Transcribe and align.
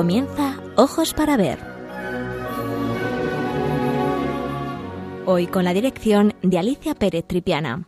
Comienza 0.00 0.58
Ojos 0.76 1.12
para 1.12 1.36
Ver. 1.36 1.58
Hoy 5.26 5.46
con 5.46 5.62
la 5.62 5.74
dirección 5.74 6.32
de 6.40 6.58
Alicia 6.58 6.94
Pérez 6.94 7.26
Tripiana. 7.26 7.86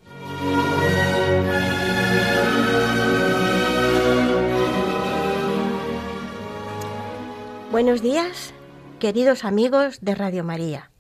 Buenos 7.70 8.02
días, 8.02 8.52
queridos 8.98 9.46
amigos 9.46 10.00
de 10.02 10.14
Radio 10.14 10.44
María. 10.44 10.90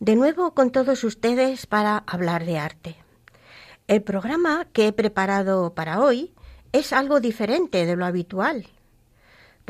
De 0.00 0.16
nuevo 0.16 0.52
con 0.52 0.70
todos 0.70 1.02
ustedes 1.02 1.66
para 1.66 2.04
hablar 2.06 2.44
de 2.44 2.58
arte. 2.58 2.96
El 3.88 4.02
programa 4.02 4.66
que 4.74 4.88
he 4.88 4.92
preparado 4.92 5.72
para 5.72 6.02
hoy 6.02 6.34
es 6.72 6.92
algo 6.92 7.20
diferente 7.20 7.86
de 7.86 7.96
lo 7.96 8.04
habitual, 8.04 8.66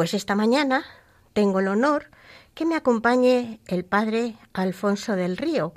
pues 0.03 0.15
esta 0.15 0.35
mañana 0.35 0.85
tengo 1.33 1.61
el 1.61 1.69
honor 1.69 2.11
que 2.55 2.67
me 2.67 2.75
acompañe 2.75 3.61
el 3.69 3.85
padre 3.85 4.35
Alfonso 4.53 5.15
del 5.15 5.37
Río, 5.37 5.75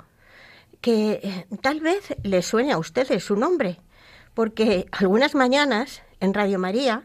que 0.80 1.20
eh, 1.22 1.46
tal 1.62 1.78
vez 1.78 2.16
le 2.24 2.42
suene 2.42 2.72
a 2.72 2.78
ustedes 2.78 3.22
su 3.22 3.36
nombre, 3.36 3.78
porque 4.34 4.86
algunas 4.90 5.36
mañanas 5.36 6.02
en 6.18 6.34
Radio 6.34 6.58
María 6.58 7.04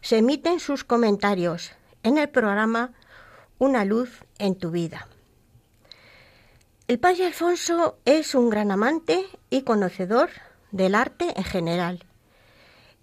se 0.00 0.18
emiten 0.18 0.60
sus 0.60 0.84
comentarios 0.84 1.72
en 2.04 2.18
el 2.18 2.28
programa 2.28 2.92
Una 3.58 3.84
luz 3.84 4.22
en 4.38 4.54
tu 4.56 4.70
vida. 4.70 5.08
El 6.86 7.00
padre 7.00 7.26
Alfonso 7.26 7.98
es 8.04 8.36
un 8.36 8.48
gran 8.48 8.70
amante 8.70 9.26
y 9.50 9.62
conocedor 9.62 10.30
del 10.70 10.94
arte 10.94 11.32
en 11.34 11.42
general, 11.42 12.06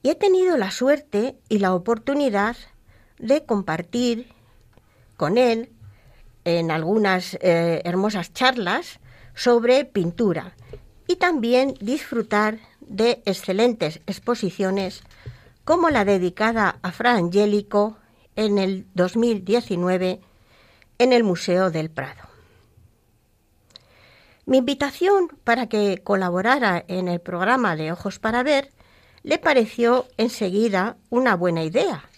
y 0.03 0.09
he 0.11 0.15
tenido 0.15 0.55
la 0.55 0.71
suerte 0.71 1.37
y 1.49 1.59
la 1.59 1.73
oportunidad 1.73 2.55
de 3.17 3.45
compartir 3.45 4.33
con 5.15 5.37
él 5.37 5.71
en 6.45 6.71
algunas 6.71 7.37
eh, 7.41 7.81
hermosas 7.83 8.33
charlas 8.33 8.99
sobre 9.35 9.85
pintura 9.85 10.55
y 11.07 11.17
también 11.17 11.75
disfrutar 11.81 12.59
de 12.81 13.21
excelentes 13.25 14.01
exposiciones 14.07 15.03
como 15.63 15.89
la 15.89 16.05
dedicada 16.05 16.79
a 16.81 16.91
Fra 16.91 17.15
Angélico 17.15 17.97
en 18.35 18.57
el 18.57 18.85
2019 18.93 20.21
en 20.99 21.13
el 21.13 21.23
Museo 21.23 21.71
del 21.71 21.89
Prado. 21.89 22.27
Mi 24.45 24.59
invitación 24.59 25.27
para 25.43 25.67
que 25.67 26.01
colaborara 26.03 26.83
en 26.87 27.09
el 27.09 27.19
programa 27.19 27.75
de 27.75 27.91
Ojos 27.91 28.19
para 28.19 28.43
Ver 28.43 28.71
le 29.23 29.37
pareció 29.39 30.07
enseguida 30.15 30.95
una 31.09 31.35
buena 31.35 31.63
idea, 31.63 32.09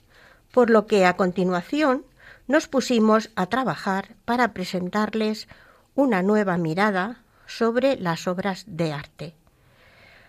por 0.59 0.71
lo 0.71 0.87
que 0.87 1.05
a 1.05 1.15
continuación 1.15 2.03
nos 2.45 2.67
pusimos 2.67 3.29
a 3.37 3.45
trabajar 3.45 4.17
para 4.25 4.53
presentarles 4.53 5.47
una 5.95 6.21
nueva 6.21 6.57
mirada 6.57 7.23
sobre 7.47 7.95
las 7.95 8.27
obras 8.27 8.65
de 8.67 8.91
arte, 8.91 9.35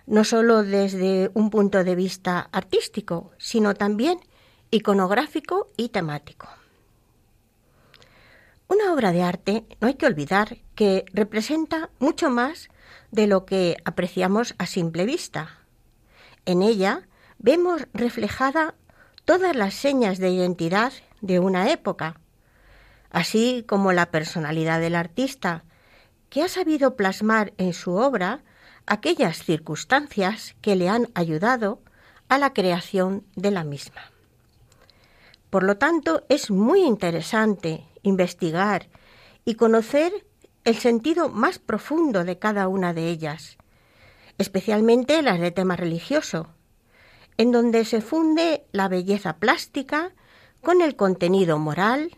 no 0.06 0.22
sólo 0.22 0.62
desde 0.62 1.32
un 1.34 1.50
punto 1.50 1.82
de 1.82 1.96
vista 1.96 2.48
artístico, 2.52 3.32
sino 3.38 3.74
también 3.74 4.20
iconográfico 4.70 5.66
y 5.76 5.88
temático. 5.88 6.48
Una 8.68 8.92
obra 8.92 9.10
de 9.10 9.24
arte, 9.24 9.64
no 9.80 9.88
hay 9.88 9.94
que 9.94 10.06
olvidar, 10.06 10.58
que 10.76 11.06
representa 11.12 11.90
mucho 11.98 12.30
más 12.30 12.68
de 13.10 13.26
lo 13.26 13.46
que 13.46 13.78
apreciamos 13.84 14.54
a 14.58 14.66
simple 14.66 15.06
vista. 15.06 15.58
En 16.46 16.62
ella 16.62 17.08
vemos 17.40 17.88
reflejada 17.92 18.76
todas 19.24 19.54
las 19.54 19.74
señas 19.74 20.18
de 20.18 20.30
identidad 20.30 20.92
de 21.20 21.38
una 21.38 21.70
época, 21.70 22.20
así 23.10 23.64
como 23.66 23.92
la 23.92 24.10
personalidad 24.10 24.80
del 24.80 24.94
artista, 24.94 25.64
que 26.28 26.42
ha 26.42 26.48
sabido 26.48 26.96
plasmar 26.96 27.52
en 27.58 27.72
su 27.72 27.94
obra 27.94 28.42
aquellas 28.86 29.44
circunstancias 29.44 30.54
que 30.60 30.76
le 30.76 30.88
han 30.88 31.08
ayudado 31.14 31.80
a 32.28 32.38
la 32.38 32.52
creación 32.52 33.24
de 33.34 33.50
la 33.50 33.64
misma. 33.64 34.00
Por 35.50 35.64
lo 35.64 35.76
tanto, 35.76 36.24
es 36.28 36.50
muy 36.50 36.82
interesante 36.82 37.84
investigar 38.02 38.88
y 39.44 39.56
conocer 39.56 40.26
el 40.64 40.76
sentido 40.76 41.28
más 41.28 41.58
profundo 41.58 42.24
de 42.24 42.38
cada 42.38 42.68
una 42.68 42.94
de 42.94 43.08
ellas, 43.08 43.58
especialmente 44.38 45.22
las 45.22 45.40
de 45.40 45.50
tema 45.50 45.74
religioso, 45.76 46.48
en 47.40 47.52
donde 47.52 47.86
se 47.86 48.02
funde 48.02 48.66
la 48.70 48.88
belleza 48.88 49.38
plástica 49.38 50.12
con 50.60 50.82
el 50.82 50.94
contenido 50.94 51.58
moral, 51.58 52.14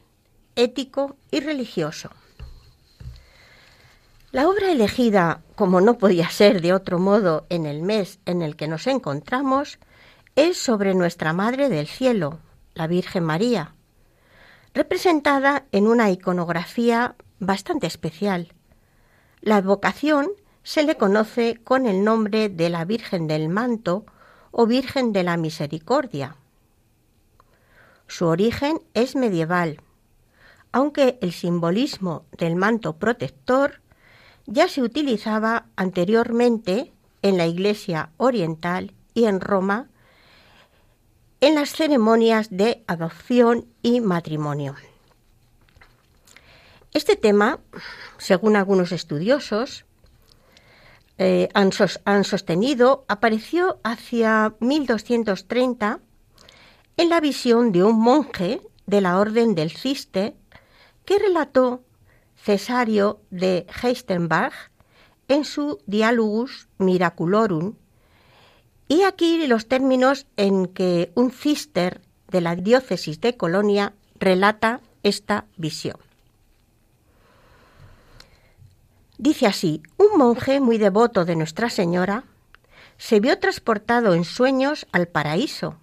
ético 0.57 1.15
y 1.31 1.39
religioso. 1.39 2.11
La 4.33 4.49
obra 4.49 4.73
elegida, 4.73 5.41
como 5.55 5.81
no 5.81 5.97
podía 5.97 6.29
ser 6.29 6.61
de 6.61 6.73
otro 6.73 6.99
modo 6.99 7.47
en 7.51 7.67
el 7.67 7.83
mes 7.83 8.19
en 8.27 8.43
el 8.43 8.57
que 8.57 8.67
nos 8.67 8.89
encontramos, 8.89 9.79
es 10.35 10.59
sobre 10.59 10.93
nuestra 10.93 11.33
Madre 11.33 11.69
del 11.69 11.87
Cielo, 11.87 12.41
la 12.75 12.89
Virgen 12.89 13.23
María, 13.23 13.77
representada 14.75 15.67
en 15.71 15.87
una 15.87 16.11
iconografía 16.11 17.15
bastante 17.39 17.87
especial. 17.87 18.55
La 19.41 19.61
vocación 19.61 20.33
se 20.65 20.83
le 20.83 20.97
conoce 20.97 21.61
con 21.63 21.87
el 21.87 22.03
nombre 22.03 22.49
de 22.49 22.71
la 22.71 22.85
Virgen 22.85 23.29
del 23.29 23.49
Manto 23.49 24.05
o 24.53 24.67
Virgen 24.67 25.13
de 25.13 25.25
la 25.25 25.37
Misericordia. 25.37 26.37
Su 28.07 28.27
origen 28.27 28.81
es 28.95 29.17
medieval, 29.17 29.81
aunque 30.71 31.19
el 31.21 31.33
simbolismo 31.33 32.25
del 32.39 32.55
manto 32.55 32.97
protector 32.99 33.81
ya 34.47 34.69
se 34.69 34.83
utilizaba 34.83 35.67
anteriormente 35.77 36.93
en 37.23 37.39
la 37.39 37.47
Iglesia 37.47 38.11
Oriental 38.19 38.95
y 39.15 39.25
en 39.25 39.41
Roma 39.41 39.89
en 41.41 41.57
las 41.57 41.71
ceremonias 41.71 42.49
de 42.51 42.85
adopción 42.87 43.67
y 43.83 44.01
matrimonio. 44.01 44.77
Este 46.93 47.17
tema, 47.17 47.59
según 48.19 48.55
algunos 48.55 48.93
estudiosos, 48.93 49.85
eh, 51.19 51.49
han, 51.55 52.25
sostenido 52.25 53.05
apareció 53.09 53.81
hacia 53.85 54.55
1230 54.61 56.01
en 56.97 57.09
la 57.09 57.21
visión 57.21 57.73
de 57.73 57.85
un 57.85 58.01
monje 58.01 58.61
de 58.87 59.01
la 59.01 59.19
Orden 59.19 59.55
del 59.55 59.71
Ciste 59.71 60.35
que 61.05 61.19
relató 61.19 61.85
Cesario 62.37 63.21
de 63.31 63.67
Heistenberg 63.83 64.53
en 65.29 65.45
su 65.45 65.79
Dialogus 65.87 66.69
Miraculorum, 66.79 67.75
y 68.89 69.03
aquí 69.03 69.47
los 69.47 69.69
términos 69.69 70.27
en 70.37 70.67
que 70.67 71.13
un 71.15 71.31
cister 71.31 72.03
de 72.29 72.41
la 72.41 72.57
diócesis 72.57 73.21
de 73.21 73.37
Colonia 73.37 73.95
relata 74.19 74.81
esta 75.03 75.47
visión. 75.57 75.97
Dice 79.23 79.47
así, 79.47 79.85
un 79.99 80.19
monje 80.19 80.59
muy 80.59 80.79
devoto 80.79 81.25
de 81.25 81.37
Nuestra 81.37 81.71
Señora 81.71 82.25
se 82.99 83.21
vio 83.21 83.39
transportado 83.39 84.15
en 84.15 84.25
sueños 84.25 84.89
al 84.91 85.07
paraíso. 85.07 85.77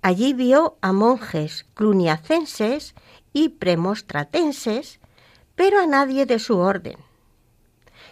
Allí 0.00 0.32
vio 0.32 0.78
a 0.80 0.94
monjes 0.94 1.66
cluniacenses 1.74 2.94
y 3.34 3.50
premostratenses, 3.50 4.98
pero 5.56 5.78
a 5.78 5.86
nadie 5.86 6.24
de 6.24 6.38
su 6.38 6.56
orden. 6.56 6.96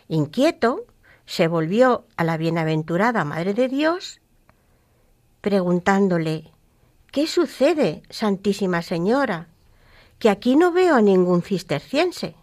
Inquieto, 0.06 0.84
se 1.24 1.48
volvió 1.48 2.04
a 2.18 2.22
la 2.22 2.36
bienaventurada 2.36 3.24
Madre 3.24 3.54
de 3.54 3.68
Dios, 3.68 4.20
preguntándole, 5.40 6.50
¿qué 7.10 7.26
sucede, 7.26 8.02
Santísima 8.10 8.82
Señora? 8.82 9.48
Que 10.18 10.28
aquí 10.28 10.56
no 10.56 10.72
veo 10.72 10.94
a 10.94 11.00
ningún 11.00 11.40
cisterciense. 11.40 12.36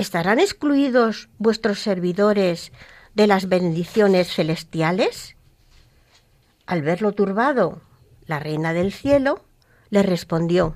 ¿Estarán 0.00 0.38
excluidos 0.38 1.28
vuestros 1.36 1.80
servidores 1.80 2.72
de 3.14 3.26
las 3.26 3.50
bendiciones 3.50 4.32
celestiales? 4.32 5.36
Al 6.64 6.80
verlo 6.80 7.12
turbado, 7.12 7.82
la 8.24 8.38
reina 8.38 8.72
del 8.72 8.94
cielo 8.94 9.44
le 9.90 10.02
respondió, 10.02 10.74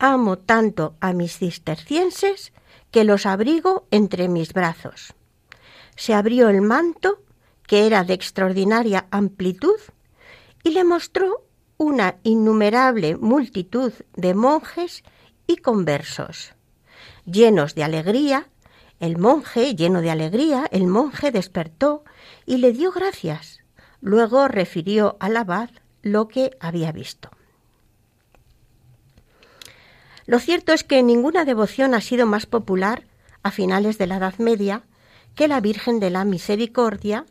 Amo 0.00 0.36
tanto 0.36 0.96
a 0.98 1.12
mis 1.12 1.38
cistercienses 1.38 2.52
que 2.90 3.04
los 3.04 3.24
abrigo 3.24 3.86
entre 3.92 4.26
mis 4.26 4.52
brazos. 4.52 5.14
Se 5.94 6.12
abrió 6.12 6.48
el 6.48 6.62
manto, 6.62 7.22
que 7.68 7.86
era 7.86 8.02
de 8.02 8.14
extraordinaria 8.14 9.06
amplitud, 9.12 9.78
y 10.64 10.70
le 10.70 10.82
mostró 10.82 11.46
una 11.76 12.16
innumerable 12.24 13.16
multitud 13.16 13.92
de 14.16 14.34
monjes 14.34 15.04
y 15.46 15.58
conversos. 15.58 16.52
Llenos 17.30 17.74
de 17.74 17.84
alegría, 17.84 18.48
el 18.98 19.16
monje, 19.16 19.76
lleno 19.76 20.00
de 20.00 20.10
alegría, 20.10 20.66
el 20.72 20.86
monje 20.86 21.30
despertó 21.30 22.02
y 22.44 22.56
le 22.56 22.72
dio 22.72 22.90
gracias. 22.90 23.60
Luego 24.00 24.48
refirió 24.48 25.16
al 25.20 25.36
abad 25.36 25.70
lo 26.02 26.26
que 26.28 26.56
había 26.58 26.90
visto. 26.90 27.30
Lo 30.26 30.38
cierto 30.38 30.72
es 30.72 30.82
que 30.82 31.02
ninguna 31.02 31.44
devoción 31.44 31.94
ha 31.94 32.00
sido 32.00 32.26
más 32.26 32.46
popular 32.46 33.04
a 33.42 33.50
finales 33.50 33.96
de 33.98 34.06
la 34.06 34.16
Edad 34.16 34.38
Media 34.38 34.82
que 35.34 35.46
la 35.46 35.60
Virgen 35.60 36.00
de 36.00 36.10
la 36.10 36.24
Misericordia, 36.24 37.26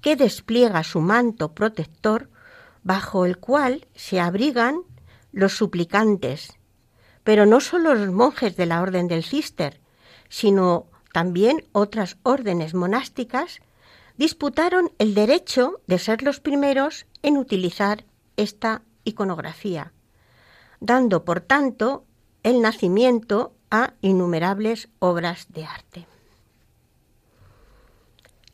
que 0.00 0.16
despliega 0.16 0.82
su 0.82 1.00
manto 1.00 1.54
protector 1.54 2.28
bajo 2.82 3.24
el 3.24 3.38
cual 3.38 3.86
se 3.94 4.20
abrigan 4.20 4.82
los 5.32 5.52
suplicantes, 5.56 6.58
pero 7.24 7.46
no 7.46 7.60
solo 7.60 7.94
los 7.94 8.12
monjes 8.12 8.56
de 8.56 8.66
la 8.66 8.82
Orden 8.82 9.08
del 9.08 9.24
Cister, 9.24 9.80
sino 10.28 10.86
también 11.12 11.64
otras 11.72 12.18
órdenes 12.22 12.74
monásticas 12.74 13.60
disputaron 14.16 14.92
el 14.98 15.14
derecho 15.14 15.80
de 15.86 15.98
ser 15.98 16.22
los 16.22 16.40
primeros 16.40 17.06
en 17.22 17.36
utilizar 17.36 18.04
esta 18.36 18.82
iconografía, 19.04 19.92
dando 20.80 21.24
por 21.24 21.40
tanto 21.40 22.04
el 22.42 22.60
nacimiento 22.60 23.54
a 23.70 23.94
innumerables 24.02 24.88
obras 24.98 25.46
de 25.48 25.64
arte. 25.64 26.06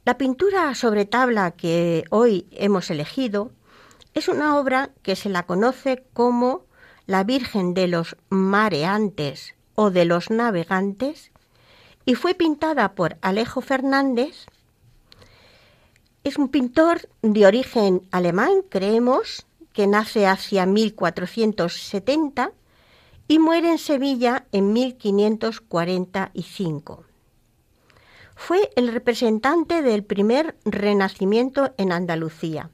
La 0.04 0.16
pintura 0.16 0.74
sobre 0.74 1.04
tabla 1.04 1.50
que 1.50 2.04
hoy 2.10 2.46
hemos 2.52 2.90
elegido 2.90 3.52
es 4.14 4.28
una 4.28 4.58
obra 4.58 4.90
que 5.02 5.14
se 5.14 5.28
la 5.28 5.44
conoce 5.44 6.04
como 6.14 6.64
la 7.10 7.24
Virgen 7.24 7.74
de 7.74 7.88
los 7.88 8.16
Mareantes 8.28 9.56
o 9.74 9.90
de 9.90 10.04
los 10.04 10.30
Navegantes 10.30 11.32
y 12.04 12.14
fue 12.14 12.34
pintada 12.34 12.94
por 12.94 13.16
Alejo 13.20 13.62
Fernández. 13.62 14.46
Es 16.22 16.38
un 16.38 16.50
pintor 16.50 17.08
de 17.22 17.46
origen 17.46 18.06
alemán, 18.12 18.62
creemos, 18.68 19.44
que 19.72 19.88
nace 19.88 20.28
hacia 20.28 20.66
1470 20.66 22.52
y 23.26 23.40
muere 23.40 23.72
en 23.72 23.78
Sevilla 23.78 24.46
en 24.52 24.72
1545. 24.72 27.04
Fue 28.36 28.70
el 28.76 28.86
representante 28.86 29.82
del 29.82 30.04
primer 30.04 30.54
renacimiento 30.64 31.74
en 31.76 31.90
Andalucía. 31.90 32.70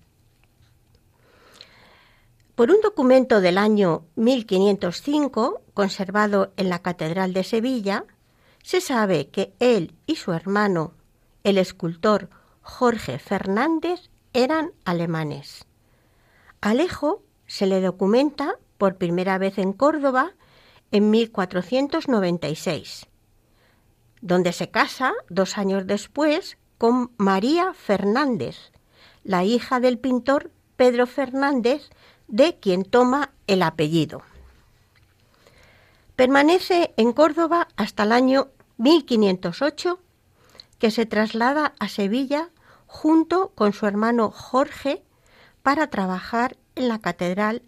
Por 2.57 2.71
un 2.71 2.81
documento 2.81 3.43
del 3.43 3.59
año 3.59 4.07
1505, 4.15 5.61
conservado 5.75 6.55
en 6.57 6.71
la 6.71 6.79
Catedral 6.79 7.35
de 7.35 7.45
Sevilla, 7.45 8.07
se 8.63 8.81
sabe 8.81 9.29
que 9.29 9.53
él 9.61 9.95
y 10.07 10.17
su 10.17 10.33
hermano, 10.33 10.95
el 11.45 11.59
escultor 11.59 12.31
Jorge 12.63 13.19
Fernández, 13.19 14.09
eran 14.33 14.73
alemanes. 14.87 15.67
Alejo 16.63 17.23
se 17.47 17.67
le 17.67 17.83
documenta 17.83 18.57
por 18.79 18.97
primera 18.97 19.37
vez 19.37 19.59
en 19.59 19.75
Córdoba 19.75 20.33
en 20.93 21.11
1496, 21.11 23.07
donde 24.23 24.55
se 24.55 24.71
casa 24.71 25.13
dos 25.29 25.59
años 25.59 25.87
después 25.87 26.57
con 26.79 27.13
María 27.19 27.75
Fernández, 27.75 28.73
la 29.25 29.45
hija 29.45 29.79
del 29.79 29.99
pintor 29.99 30.53
Pedro 30.77 31.07
Fernández, 31.07 31.91
de 32.29 32.59
quien 32.59 32.85
toma 32.85 33.31
el 33.47 33.63
apellido. 33.63 34.23
Permanece 36.17 36.95
en 36.97 37.13
Córdoba 37.13 37.69
hasta 37.77 38.05
el 38.05 38.13
año 38.13 38.49
1508, 38.79 39.99
que 40.79 40.91
se 40.91 41.07
traslada 41.07 41.75
a 41.79 41.89
Sevilla 41.89 42.51
junto 42.87 43.51
con 43.55 43.73
su 43.73 43.87
hermano 43.87 44.31
Jorge 44.31 45.03
para 45.63 45.89
trabajar 45.89 46.57
en 46.75 46.89
la 46.89 47.01
catedral 47.01 47.63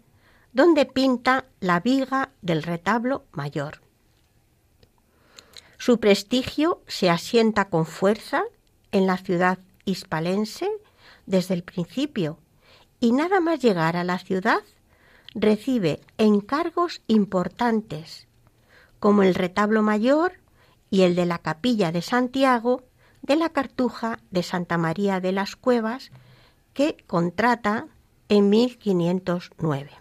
donde 0.53 0.85
pinta 0.85 1.45
la 1.59 1.79
viga 1.79 2.31
del 2.41 2.63
retablo 2.63 3.25
mayor. 3.31 3.81
Su 5.77 5.99
prestigio 5.99 6.81
se 6.87 7.09
asienta 7.09 7.69
con 7.69 7.85
fuerza 7.85 8.43
en 8.91 9.07
la 9.07 9.17
ciudad 9.17 9.59
hispalense 9.85 10.69
desde 11.25 11.53
el 11.53 11.63
principio 11.63 12.39
y 12.99 13.11
nada 13.11 13.39
más 13.39 13.59
llegar 13.59 13.95
a 13.95 14.03
la 14.03 14.19
ciudad 14.19 14.61
recibe 15.33 16.01
encargos 16.17 17.01
importantes 17.07 18.27
como 18.99 19.23
el 19.23 19.35
retablo 19.35 19.81
mayor 19.81 20.33
y 20.89 21.03
el 21.03 21.15
de 21.15 21.25
la 21.25 21.39
capilla 21.39 21.91
de 21.91 22.01
Santiago 22.01 22.83
de 23.21 23.35
la 23.35 23.49
Cartuja 23.49 24.19
de 24.31 24.43
Santa 24.43 24.77
María 24.77 25.19
de 25.19 25.31
las 25.31 25.55
Cuevas 25.55 26.11
que 26.73 26.97
contrata 27.07 27.87
en 28.27 28.49
1509. 28.49 29.91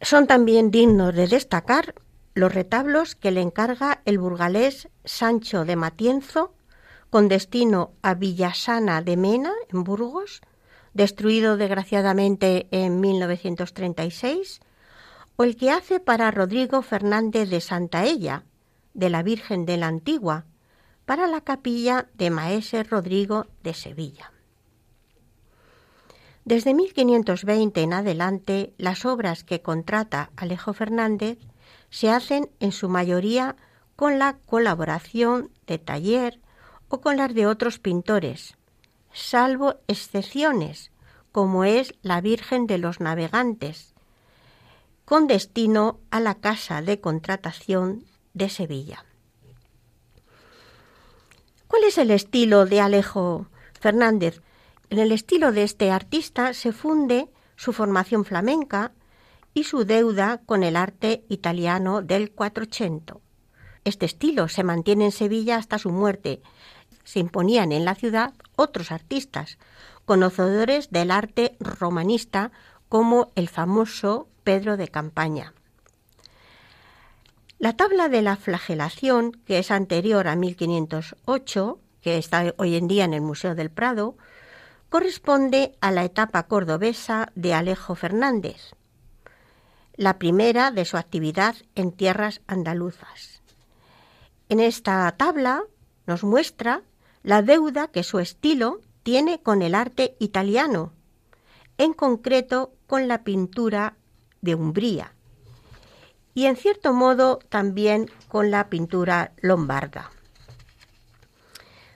Son 0.00 0.26
también 0.26 0.70
dignos 0.70 1.14
de 1.14 1.26
destacar 1.26 1.94
los 2.34 2.54
retablos 2.54 3.16
que 3.16 3.32
le 3.32 3.40
encarga 3.40 4.00
el 4.04 4.18
burgalés 4.18 4.88
Sancho 5.04 5.64
de 5.64 5.76
Matienzo 5.76 6.54
con 7.10 7.28
destino 7.28 7.92
a 8.02 8.14
Villasana 8.14 9.02
de 9.02 9.16
Mena, 9.16 9.52
en 9.72 9.82
Burgos, 9.82 10.40
destruido 10.98 11.56
desgraciadamente 11.56 12.66
en 12.72 12.98
1936, 12.98 14.60
o 15.36 15.44
el 15.44 15.56
que 15.56 15.70
hace 15.70 16.00
para 16.00 16.32
Rodrigo 16.32 16.82
Fernández 16.82 17.48
de 17.50 17.60
Santaella, 17.60 18.42
de 18.94 19.08
la 19.08 19.22
Virgen 19.22 19.64
de 19.64 19.76
la 19.76 19.86
Antigua, 19.86 20.44
para 21.06 21.28
la 21.28 21.40
capilla 21.40 22.08
de 22.14 22.30
Maese 22.30 22.82
Rodrigo 22.82 23.46
de 23.62 23.74
Sevilla. 23.74 24.32
Desde 26.44 26.74
1520 26.74 27.80
en 27.80 27.92
adelante, 27.92 28.74
las 28.76 29.04
obras 29.04 29.44
que 29.44 29.62
contrata 29.62 30.30
Alejo 30.34 30.72
Fernández 30.72 31.38
se 31.90 32.10
hacen 32.10 32.50
en 32.58 32.72
su 32.72 32.88
mayoría 32.88 33.54
con 33.94 34.18
la 34.18 34.36
colaboración 34.46 35.52
de 35.68 35.78
taller 35.78 36.40
o 36.88 37.00
con 37.00 37.16
las 37.16 37.32
de 37.34 37.46
otros 37.46 37.78
pintores, 37.78 38.57
salvo 39.18 39.76
excepciones, 39.88 40.90
como 41.32 41.64
es 41.64 41.94
la 42.02 42.20
Virgen 42.20 42.66
de 42.66 42.78
los 42.78 43.00
Navegantes, 43.00 43.94
con 45.04 45.26
destino 45.26 45.98
a 46.10 46.20
la 46.20 46.36
Casa 46.36 46.82
de 46.82 47.00
Contratación 47.00 48.04
de 48.34 48.48
Sevilla. 48.48 49.04
¿Cuál 51.66 51.84
es 51.84 51.98
el 51.98 52.10
estilo 52.10 52.64
de 52.64 52.80
Alejo 52.80 53.46
Fernández? 53.78 54.40
En 54.90 54.98
el 54.98 55.12
estilo 55.12 55.52
de 55.52 55.64
este 55.64 55.90
artista 55.90 56.54
se 56.54 56.72
funde 56.72 57.28
su 57.56 57.72
formación 57.72 58.24
flamenca 58.24 58.92
y 59.52 59.64
su 59.64 59.84
deuda 59.84 60.40
con 60.46 60.62
el 60.62 60.76
arte 60.76 61.24
italiano 61.28 62.00
del 62.02 62.30
Quattrocento. 62.30 63.20
Este 63.84 64.06
estilo 64.06 64.48
se 64.48 64.64
mantiene 64.64 65.06
en 65.06 65.12
Sevilla 65.12 65.56
hasta 65.56 65.78
su 65.78 65.90
muerte. 65.90 66.42
Se 67.08 67.20
imponían 67.20 67.72
en 67.72 67.86
la 67.86 67.94
ciudad 67.94 68.34
otros 68.54 68.92
artistas, 68.92 69.56
conocedores 70.04 70.90
del 70.90 71.10
arte 71.10 71.56
romanista 71.58 72.52
como 72.90 73.32
el 73.34 73.48
famoso 73.48 74.28
Pedro 74.44 74.76
de 74.76 74.88
Campaña. 74.88 75.54
La 77.58 77.72
tabla 77.72 78.10
de 78.10 78.20
la 78.20 78.36
flagelación, 78.36 79.32
que 79.46 79.58
es 79.58 79.70
anterior 79.70 80.28
a 80.28 80.36
1508, 80.36 81.80
que 82.02 82.18
está 82.18 82.52
hoy 82.58 82.76
en 82.76 82.88
día 82.88 83.06
en 83.06 83.14
el 83.14 83.22
Museo 83.22 83.54
del 83.54 83.70
Prado, 83.70 84.18
corresponde 84.90 85.78
a 85.80 85.90
la 85.90 86.04
etapa 86.04 86.42
cordobesa 86.42 87.32
de 87.34 87.54
Alejo 87.54 87.94
Fernández, 87.94 88.74
la 89.94 90.18
primera 90.18 90.70
de 90.72 90.84
su 90.84 90.98
actividad 90.98 91.56
en 91.74 91.90
tierras 91.90 92.42
andaluzas. 92.46 93.40
En 94.50 94.60
esta 94.60 95.10
tabla 95.12 95.62
nos 96.06 96.22
muestra 96.22 96.82
la 97.28 97.42
deuda 97.42 97.88
que 97.88 98.04
su 98.04 98.20
estilo 98.20 98.80
tiene 99.02 99.42
con 99.42 99.60
el 99.60 99.74
arte 99.74 100.16
italiano, 100.18 100.94
en 101.76 101.92
concreto 101.92 102.72
con 102.86 103.06
la 103.06 103.22
pintura 103.22 103.98
de 104.40 104.54
Umbría, 104.54 105.12
y 106.32 106.46
en 106.46 106.56
cierto 106.56 106.94
modo 106.94 107.38
también 107.50 108.10
con 108.28 108.50
la 108.50 108.70
pintura 108.70 109.32
lombarda. 109.42 110.10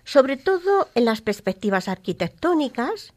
Sobre 0.05 0.37
todo 0.37 0.89
en 0.95 1.07
las 1.07 1.23
perspectivas 1.23 1.89
arquitectónicas, 1.89 3.15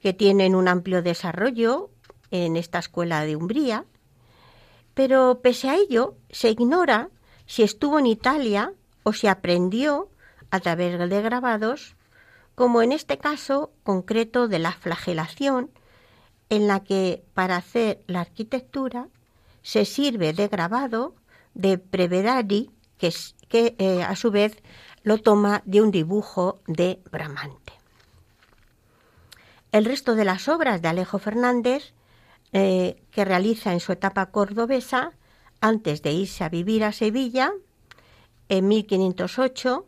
que 0.00 0.12
tienen 0.12 0.54
un 0.54 0.68
amplio 0.68 1.02
desarrollo 1.02 1.90
en 2.30 2.56
esta 2.56 2.78
escuela 2.78 3.22
de 3.22 3.34
Umbría, 3.34 3.84
pero 4.94 5.40
pese 5.42 5.70
a 5.70 5.74
ello 5.74 6.14
se 6.30 6.50
ignora 6.50 7.10
si 7.46 7.64
estuvo 7.64 7.98
en 7.98 8.06
Italia 8.06 8.74
o 9.02 9.12
si 9.12 9.26
aprendió 9.26 10.08
a 10.52 10.60
través 10.60 10.98
de 10.98 11.22
grabados, 11.22 11.96
como 12.54 12.82
en 12.82 12.92
este 12.92 13.16
caso 13.16 13.72
concreto 13.82 14.48
de 14.48 14.58
la 14.58 14.72
flagelación, 14.72 15.70
en 16.50 16.68
la 16.68 16.80
que 16.80 17.24
para 17.32 17.56
hacer 17.56 18.02
la 18.06 18.20
arquitectura 18.20 19.08
se 19.62 19.86
sirve 19.86 20.34
de 20.34 20.48
grabado 20.48 21.14
de 21.54 21.78
Prevedari, 21.78 22.70
que, 22.98 23.14
eh, 23.50 24.02
a 24.02 24.14
su 24.14 24.30
vez 24.30 24.62
lo 25.02 25.16
toma 25.18 25.62
de 25.64 25.80
un 25.80 25.90
dibujo 25.90 26.60
de 26.66 27.00
Bramante. 27.10 27.72
El 29.72 29.86
resto 29.86 30.14
de 30.14 30.26
las 30.26 30.48
obras 30.48 30.82
de 30.82 30.88
Alejo 30.88 31.18
Fernández, 31.18 31.94
eh, 32.52 33.02
que 33.10 33.24
realiza 33.24 33.72
en 33.72 33.80
su 33.80 33.90
etapa 33.90 34.26
cordobesa, 34.26 35.12
antes 35.62 36.02
de 36.02 36.12
irse 36.12 36.44
a 36.44 36.50
vivir 36.50 36.84
a 36.84 36.92
Sevilla, 36.92 37.52
en 38.50 38.68
1508, 38.68 39.86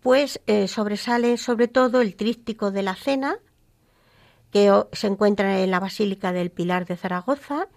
pues 0.00 0.40
sobresale 0.66 1.36
sobre 1.36 1.68
todo 1.68 2.00
el 2.00 2.16
tríptico 2.16 2.70
de 2.70 2.82
la 2.82 2.94
cena, 2.94 3.38
que 4.50 4.72
se 4.92 5.06
encuentra 5.06 5.60
en 5.60 5.70
la 5.70 5.80
Basílica 5.80 6.32
del 6.32 6.50
Pilar 6.50 6.86
de 6.86 6.96
Zaragoza, 6.96 7.68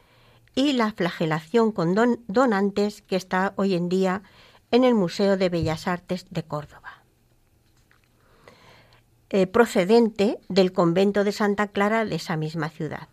y 0.56 0.74
la 0.74 0.92
flagelación 0.92 1.72
con 1.72 1.96
donantes, 2.28 3.02
que 3.02 3.16
está 3.16 3.54
hoy 3.56 3.74
en 3.74 3.90
día 3.90 4.22
en 4.72 4.84
el 4.84 4.96
Museo 4.96 5.38
de 5.38 5.50
Bellas 5.50 5.88
Artes 5.88 6.28
de 6.30 6.44
Córdoba. 6.44 7.04
Eh, 9.30 9.48
procedente 9.48 10.40
del 10.48 10.74
convento 10.74 11.24
de 11.24 11.32
Santa 11.32 11.68
Clara 11.68 12.06
de 12.06 12.16
esa 12.16 12.38
misma 12.38 12.70
ciudad. 12.70 13.08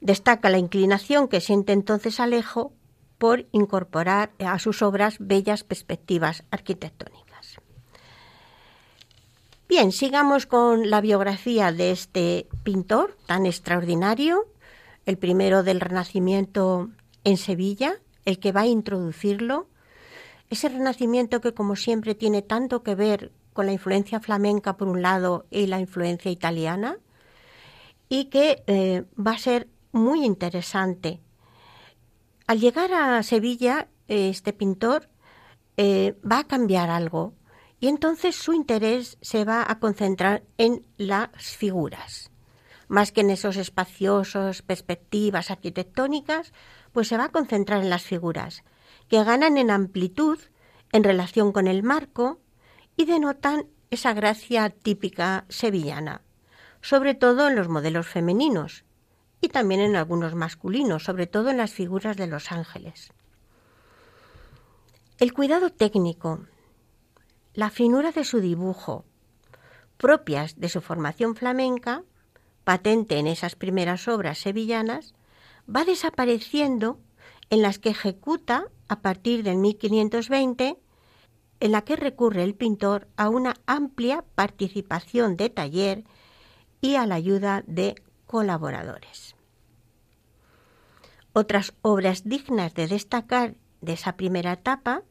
Destaca 0.00 0.50
la 0.50 0.58
inclinación 0.58 1.28
que 1.28 1.40
siente 1.40 1.72
entonces 1.72 2.20
Alejo 2.20 2.74
por 3.16 3.46
incorporar 3.52 4.32
a 4.38 4.58
sus 4.58 4.82
obras 4.82 5.16
bellas 5.18 5.64
perspectivas 5.64 6.44
arquitectónicas. 6.50 7.23
Bien, 9.76 9.90
sigamos 9.90 10.46
con 10.46 10.88
la 10.88 11.00
biografía 11.00 11.72
de 11.72 11.90
este 11.90 12.46
pintor 12.62 13.16
tan 13.26 13.44
extraordinario, 13.44 14.46
el 15.04 15.18
primero 15.18 15.64
del 15.64 15.80
Renacimiento 15.80 16.90
en 17.24 17.36
Sevilla, 17.36 17.96
el 18.24 18.38
que 18.38 18.52
va 18.52 18.60
a 18.60 18.66
introducirlo. 18.66 19.66
Ese 20.48 20.68
Renacimiento 20.68 21.40
que, 21.40 21.54
como 21.54 21.74
siempre, 21.74 22.14
tiene 22.14 22.40
tanto 22.40 22.84
que 22.84 22.94
ver 22.94 23.32
con 23.52 23.66
la 23.66 23.72
influencia 23.72 24.20
flamenca 24.20 24.76
por 24.76 24.86
un 24.86 25.02
lado 25.02 25.44
y 25.50 25.66
la 25.66 25.80
influencia 25.80 26.30
italiana, 26.30 26.98
y 28.08 28.26
que 28.26 28.62
eh, 28.68 29.02
va 29.18 29.32
a 29.32 29.38
ser 29.38 29.66
muy 29.90 30.24
interesante. 30.24 31.20
Al 32.46 32.60
llegar 32.60 32.92
a 32.92 33.20
Sevilla, 33.24 33.88
este 34.06 34.52
pintor 34.52 35.08
eh, 35.76 36.14
va 36.24 36.38
a 36.38 36.46
cambiar 36.46 36.90
algo 36.90 37.34
y 37.84 37.88
entonces 37.88 38.34
su 38.34 38.54
interés 38.54 39.18
se 39.20 39.44
va 39.44 39.62
a 39.68 39.78
concentrar 39.78 40.42
en 40.56 40.86
las 40.96 41.28
figuras. 41.36 42.30
Más 42.88 43.12
que 43.12 43.20
en 43.20 43.28
esos 43.28 43.58
espaciosos 43.58 44.62
perspectivas 44.62 45.50
arquitectónicas, 45.50 46.54
pues 46.92 47.08
se 47.08 47.18
va 47.18 47.24
a 47.24 47.28
concentrar 47.30 47.82
en 47.82 47.90
las 47.90 48.02
figuras, 48.02 48.64
que 49.06 49.22
ganan 49.22 49.58
en 49.58 49.70
amplitud 49.70 50.38
en 50.92 51.04
relación 51.04 51.52
con 51.52 51.66
el 51.66 51.82
marco 51.82 52.40
y 52.96 53.04
denotan 53.04 53.66
esa 53.90 54.14
gracia 54.14 54.70
típica 54.70 55.44
sevillana, 55.50 56.22
sobre 56.80 57.14
todo 57.14 57.48
en 57.48 57.54
los 57.54 57.68
modelos 57.68 58.06
femeninos, 58.06 58.86
y 59.42 59.48
también 59.48 59.82
en 59.82 59.96
algunos 59.96 60.34
masculinos, 60.34 61.04
sobre 61.04 61.26
todo 61.26 61.50
en 61.50 61.58
las 61.58 61.74
figuras 61.74 62.16
de 62.16 62.28
los 62.28 62.50
ángeles. 62.50 63.12
El 65.18 65.34
cuidado 65.34 65.68
técnico, 65.68 66.46
la 67.54 67.70
finura 67.70 68.10
de 68.10 68.24
su 68.24 68.40
dibujo, 68.40 69.04
propias 69.96 70.58
de 70.58 70.68
su 70.68 70.80
formación 70.80 71.36
flamenca, 71.36 72.02
patente 72.64 73.18
en 73.18 73.26
esas 73.26 73.54
primeras 73.54 74.08
obras 74.08 74.38
sevillanas, 74.38 75.14
va 75.68 75.84
desapareciendo 75.84 76.98
en 77.50 77.62
las 77.62 77.78
que 77.78 77.90
ejecuta 77.90 78.66
a 78.88 79.00
partir 79.00 79.44
del 79.44 79.56
1520, 79.56 80.78
en 81.60 81.72
la 81.72 81.82
que 81.82 81.96
recurre 81.96 82.42
el 82.42 82.54
pintor 82.54 83.08
a 83.16 83.28
una 83.28 83.54
amplia 83.66 84.24
participación 84.34 85.36
de 85.36 85.50
taller 85.50 86.04
y 86.80 86.96
a 86.96 87.06
la 87.06 87.14
ayuda 87.14 87.62
de 87.66 87.94
colaboradores. 88.26 89.36
Otras 91.32 91.74
obras 91.82 92.24
dignas 92.24 92.74
de 92.74 92.88
destacar 92.88 93.54
de 93.80 93.94
esa 93.94 94.16
primera 94.16 94.52
etapa 94.52 95.02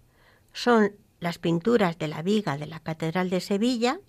son 0.51 0.95
las 1.23 1.39
pinturas 1.39 1.97
de 1.97 2.07
la 2.07 2.21
viga 2.21 2.57
de 2.57 2.67
la 2.67 2.79
Catedral 2.79 3.29
de 3.29 3.39
Sevilla, 3.39 3.99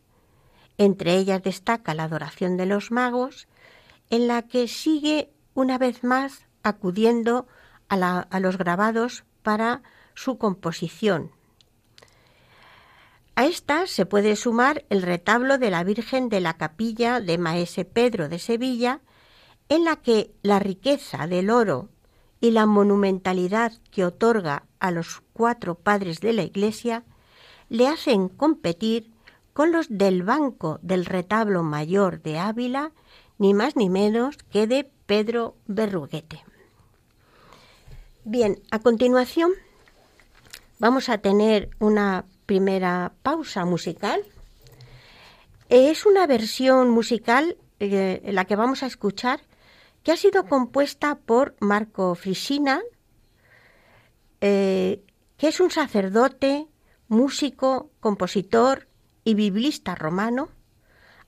entre 0.77 1.17
ellas 1.17 1.43
destaca 1.43 1.95
la 1.95 2.05
Adoración 2.05 2.57
de 2.57 2.67
los 2.67 2.91
Magos, 2.91 3.49
en 4.11 4.27
la 4.29 4.43
que 4.43 4.69
sigue 4.69 5.31
una 5.55 5.79
vez 5.79 6.05
más 6.05 6.47
acudiendo 6.63 7.47
a, 7.89 8.41
los 8.41 8.59
grabados 8.59 9.25
para 9.43 9.83
su 10.15 10.39
composición. 10.39 11.31
A 13.37 13.47
esta 13.47 13.87
se 13.87 14.07
puede 14.07 14.37
sumar 14.37 14.85
el 14.91 15.03
retablo 15.03 15.59
de 15.59 15.71
la 15.71 15.85
Virgen 15.85 16.29
de 16.29 16.41
la 16.41 16.57
Capilla 16.57 17.21
de 17.21 17.39
Maese 17.39 17.85
Pedro 17.85 18.29
de 18.29 18.39
Sevilla, 18.39 19.01
en 19.69 19.85
la 19.85 19.97
que 19.97 20.33
la 20.43 20.59
riqueza 20.59 21.27
del 21.27 21.51
oro 21.51 21.89
y 22.41 22.51
la 22.51 22.67
monumentalidad 22.67 23.73
que 23.91 24.05
otorga 24.05 24.67
a 24.85 24.91
los 24.91 25.23
cuatro 25.33 25.77
padres 25.77 26.21
de 26.21 26.35
la 26.35 26.43
Iglesia 26.43 27.05
le 27.71 27.89
hacen 27.89 28.29
competir 28.29 29.11
con 29.55 29.73
los 29.73 29.87
del 29.89 30.25
banco 30.25 30.79
del 30.83 31.07
retablo 31.07 31.63
mayor 31.63 32.21
de 32.21 32.39
Ávila, 32.39 32.93
ni 33.39 33.55
más 33.55 33.77
ni 33.77 33.89
menos 33.89 34.37
que 34.37 34.67
de 34.67 34.91
Pedro 35.07 35.57
Berruguete. 35.67 36.45
Bien, 38.25 38.61
a 38.71 38.79
continuación 38.79 39.53
vamos 40.79 41.09
a 41.09 41.17
tener 41.17 41.71
una 41.79 42.27
primera 42.45 43.15
pausa 43.23 43.65
musical. 43.65 44.23
Es 45.71 46.05
una 46.05 46.27
versión 46.27 46.91
musical 46.91 47.57
eh, 47.81 48.21
la 48.33 48.45
que 48.45 48.57
vamos 48.57 48.83
a 48.83 48.87
escuchar 48.87 49.41
que 50.03 50.13
ha 50.13 50.19
sido 50.19 50.45
compuesta 50.45 51.15
por 51.15 51.57
Marco 51.61 52.15
Frisina, 52.15 52.83
eh, 54.47 55.03
que 55.39 55.49
es 55.49 55.59
un 55.59 55.71
sacerdote, 55.71 56.69
músico, 57.09 57.91
compositor 58.01 58.89
y 59.25 59.33
biblista 59.33 59.95
romano, 59.95 60.51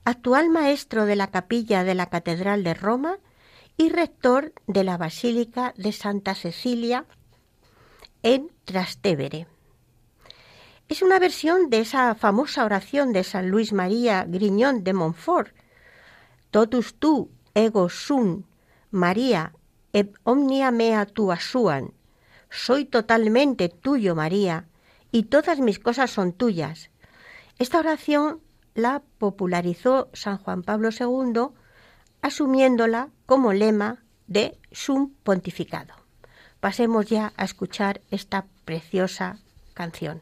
actual 0.05 0.49
maestro 0.49 1.07
de 1.07 1.15
la 1.15 1.31
capilla 1.31 1.83
de 1.83 1.95
la 1.95 2.11
Catedral 2.11 2.63
de 2.63 2.75
Roma 2.75 3.17
y 3.75 3.89
rector 3.89 4.53
de 4.67 4.83
la 4.83 4.97
Basílica 4.97 5.73
de 5.77 5.93
Santa 5.93 6.35
Cecilia 6.35 7.05
en 8.21 8.51
Trastevere. 8.65 9.47
Es 10.87 11.01
una 11.01 11.17
versión 11.17 11.71
de 11.71 11.79
esa 11.79 12.13
famosa 12.13 12.65
oración 12.65 13.13
de 13.13 13.23
San 13.23 13.49
Luis 13.49 13.73
María 13.73 14.25
Griñón 14.25 14.83
de 14.83 14.93
Montfort, 14.93 15.55
Totus 16.51 16.93
tu 16.93 17.31
ego 17.55 17.89
sum 17.89 18.43
María, 18.91 19.53
et 19.91 20.13
omnia 20.23 20.69
mea 20.69 21.07
tua 21.07 21.39
suan. 21.39 21.96
Soy 22.49 22.85
totalmente 22.85 23.69
tuyo, 23.69 24.15
María, 24.15 24.65
y 25.11 25.23
todas 25.23 25.59
mis 25.59 25.79
cosas 25.79 26.11
son 26.11 26.33
tuyas. 26.33 26.89
Esta 27.59 27.79
oración 27.79 28.41
la 28.75 29.01
popularizó 29.17 30.09
San 30.13 30.37
Juan 30.37 30.61
Pablo 30.61 30.89
II, 30.91 31.47
asumiéndola 32.21 33.09
como 33.25 33.53
lema 33.53 34.03
de 34.27 34.57
su 34.71 35.11
pontificado. 35.23 35.93
Pasemos 36.59 37.07
ya 37.07 37.33
a 37.37 37.45
escuchar 37.45 38.01
esta 38.11 38.45
preciosa 38.65 39.39
canción. 39.73 40.21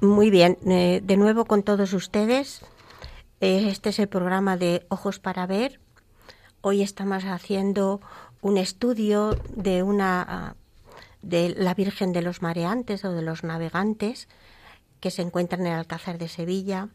Muy 0.00 0.30
bien, 0.30 0.58
eh, 0.66 1.00
de 1.02 1.16
nuevo 1.16 1.44
con 1.44 1.62
todos 1.62 1.92
ustedes. 1.92 2.62
Eh, 3.40 3.68
este 3.68 3.90
es 3.90 4.00
el 4.00 4.08
programa 4.08 4.56
de 4.56 4.84
Ojos 4.88 5.20
para 5.20 5.46
Ver. 5.46 5.80
Hoy 6.60 6.82
estamos 6.82 7.24
haciendo 7.24 8.00
un 8.40 8.56
estudio 8.56 9.38
de 9.54 9.84
una 9.84 10.22
ah, 10.28 10.56
de 11.22 11.54
la 11.56 11.74
Virgen 11.74 12.12
de 12.12 12.22
los 12.22 12.42
Mareantes 12.42 13.04
o 13.04 13.12
de 13.12 13.22
los 13.22 13.44
Navegantes 13.44 14.28
que 14.98 15.12
se 15.12 15.22
encuentra 15.22 15.58
en 15.58 15.68
el 15.68 15.74
Alcázar 15.74 16.18
de 16.18 16.26
Sevilla. 16.26 16.88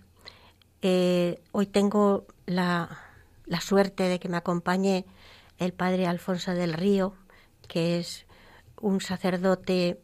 Eh, 0.82 1.42
hoy 1.54 1.68
tengo 1.68 2.26
la, 2.46 3.00
la 3.46 3.62
suerte 3.62 4.04
de 4.04 4.20
que 4.20 4.28
me 4.28 4.38
acompañe 4.38 5.06
el 5.60 5.72
padre 5.72 6.08
Alfonso 6.08 6.52
del 6.52 6.74
Río, 6.74 7.14
que 7.70 8.00
es 8.00 8.26
un 8.82 9.00
sacerdote 9.00 10.02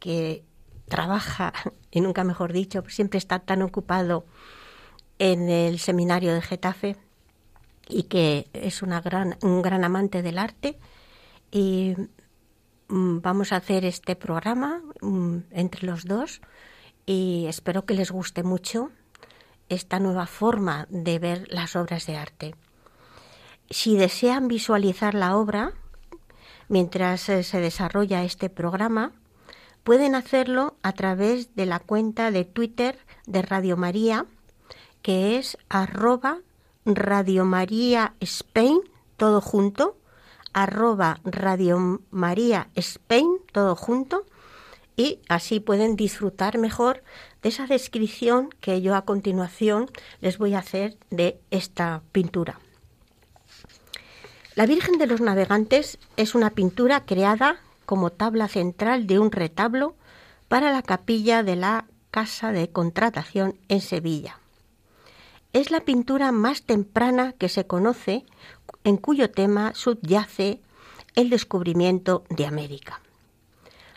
que 0.00 0.47
trabaja, 0.88 1.52
y 1.90 2.00
nunca 2.00 2.24
mejor 2.24 2.52
dicho, 2.52 2.82
siempre 2.88 3.18
está 3.18 3.38
tan 3.38 3.62
ocupado 3.62 4.26
en 5.18 5.48
el 5.48 5.78
seminario 5.78 6.34
de 6.34 6.42
Getafe 6.42 6.96
y 7.88 8.04
que 8.04 8.48
es 8.52 8.82
una 8.82 9.00
gran, 9.00 9.36
un 9.42 9.62
gran 9.62 9.84
amante 9.84 10.22
del 10.22 10.38
arte. 10.38 10.78
Y 11.50 11.94
mm, 12.88 13.20
vamos 13.20 13.52
a 13.52 13.56
hacer 13.56 13.84
este 13.84 14.16
programa 14.16 14.82
mm, 15.00 15.38
entre 15.50 15.86
los 15.86 16.04
dos 16.04 16.40
y 17.06 17.46
espero 17.48 17.86
que 17.86 17.94
les 17.94 18.10
guste 18.10 18.42
mucho 18.42 18.90
esta 19.68 19.98
nueva 19.98 20.26
forma 20.26 20.86
de 20.90 21.18
ver 21.18 21.46
las 21.48 21.76
obras 21.76 22.06
de 22.06 22.16
arte. 22.16 22.54
Si 23.70 23.96
desean 23.96 24.48
visualizar 24.48 25.14
la 25.14 25.36
obra 25.36 25.72
mientras 26.68 27.28
eh, 27.28 27.42
se 27.42 27.60
desarrolla 27.60 28.24
este 28.24 28.50
programa, 28.50 29.12
pueden 29.88 30.14
hacerlo 30.14 30.76
a 30.82 30.92
través 30.92 31.56
de 31.56 31.64
la 31.64 31.78
cuenta 31.78 32.30
de 32.30 32.44
Twitter 32.44 32.98
de 33.24 33.40
Radio 33.40 33.78
María, 33.78 34.26
que 35.00 35.38
es 35.38 35.56
arroba 35.70 36.40
Radio 36.84 37.46
María 37.46 38.12
Spain, 38.20 38.80
todo 39.16 39.40
junto, 39.40 39.96
arroba 40.52 41.20
Radio 41.24 42.02
María 42.10 42.68
Spain, 42.74 43.38
todo 43.50 43.74
junto, 43.76 44.26
y 44.94 45.20
así 45.30 45.58
pueden 45.58 45.96
disfrutar 45.96 46.58
mejor 46.58 47.02
de 47.40 47.48
esa 47.48 47.66
descripción 47.66 48.50
que 48.60 48.82
yo 48.82 48.94
a 48.94 49.06
continuación 49.06 49.90
les 50.20 50.36
voy 50.36 50.52
a 50.52 50.58
hacer 50.58 50.98
de 51.08 51.40
esta 51.50 52.02
pintura. 52.12 52.60
La 54.54 54.66
Virgen 54.66 54.98
de 54.98 55.06
los 55.06 55.22
Navegantes 55.22 55.98
es 56.18 56.34
una 56.34 56.50
pintura 56.50 57.06
creada 57.06 57.62
como 57.88 58.10
tabla 58.10 58.48
central 58.48 59.06
de 59.06 59.18
un 59.18 59.32
retablo 59.32 59.96
para 60.48 60.70
la 60.70 60.82
capilla 60.82 61.42
de 61.42 61.56
la 61.56 61.86
Casa 62.10 62.52
de 62.52 62.68
Contratación 62.68 63.58
en 63.68 63.80
Sevilla. 63.80 64.38
Es 65.54 65.70
la 65.70 65.80
pintura 65.80 66.30
más 66.30 66.64
temprana 66.64 67.32
que 67.32 67.48
se 67.48 67.66
conoce 67.66 68.26
en 68.84 68.98
cuyo 68.98 69.30
tema 69.30 69.72
subyace 69.74 70.60
el 71.14 71.30
descubrimiento 71.30 72.24
de 72.28 72.44
América. 72.44 73.00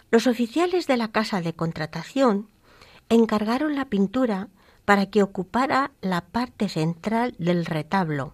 Los 0.10 0.25
oficiales 0.25 0.88
de 0.88 0.95
la 0.95 1.12
Casa 1.12 1.41
de 1.41 1.51
Contratación 1.51 2.47
encargaron 3.10 3.75
la 3.75 3.89
pintura 3.89 4.47
para 4.86 5.08
que 5.08 5.21
ocupara 5.21 5.91
la 5.99 6.21
parte 6.21 6.69
central 6.69 7.36
del 7.39 7.65
retablo 7.65 8.32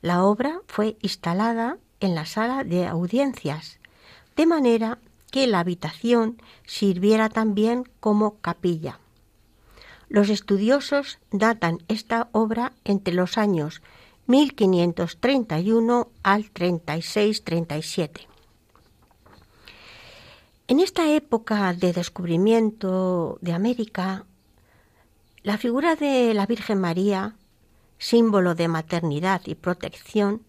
la 0.00 0.24
obra 0.24 0.60
fue 0.68 0.96
instalada 1.02 1.78
en 2.00 2.14
la 2.14 2.24
sala 2.24 2.62
de 2.62 2.86
audiencias, 2.86 3.77
de 4.38 4.46
manera 4.46 4.98
que 5.32 5.46
la 5.46 5.58
habitación 5.60 6.40
sirviera 6.64 7.28
también 7.28 7.84
como 8.00 8.38
capilla. 8.38 9.00
Los 10.08 10.30
estudiosos 10.30 11.18
datan 11.30 11.82
esta 11.88 12.28
obra 12.32 12.72
entre 12.84 13.12
los 13.12 13.36
años 13.36 13.82
1531 14.26 16.08
al 16.22 16.44
36-37. 16.54 18.26
En 20.68 20.80
esta 20.80 21.12
época 21.12 21.74
de 21.74 21.92
descubrimiento 21.92 23.38
de 23.40 23.52
América, 23.52 24.24
la 25.42 25.58
figura 25.58 25.96
de 25.96 26.32
la 26.32 26.46
Virgen 26.46 26.80
María 26.80 27.34
símbolo 27.98 28.54
de 28.54 28.68
maternidad 28.68 29.42
y 29.46 29.56
protección, 29.56 30.42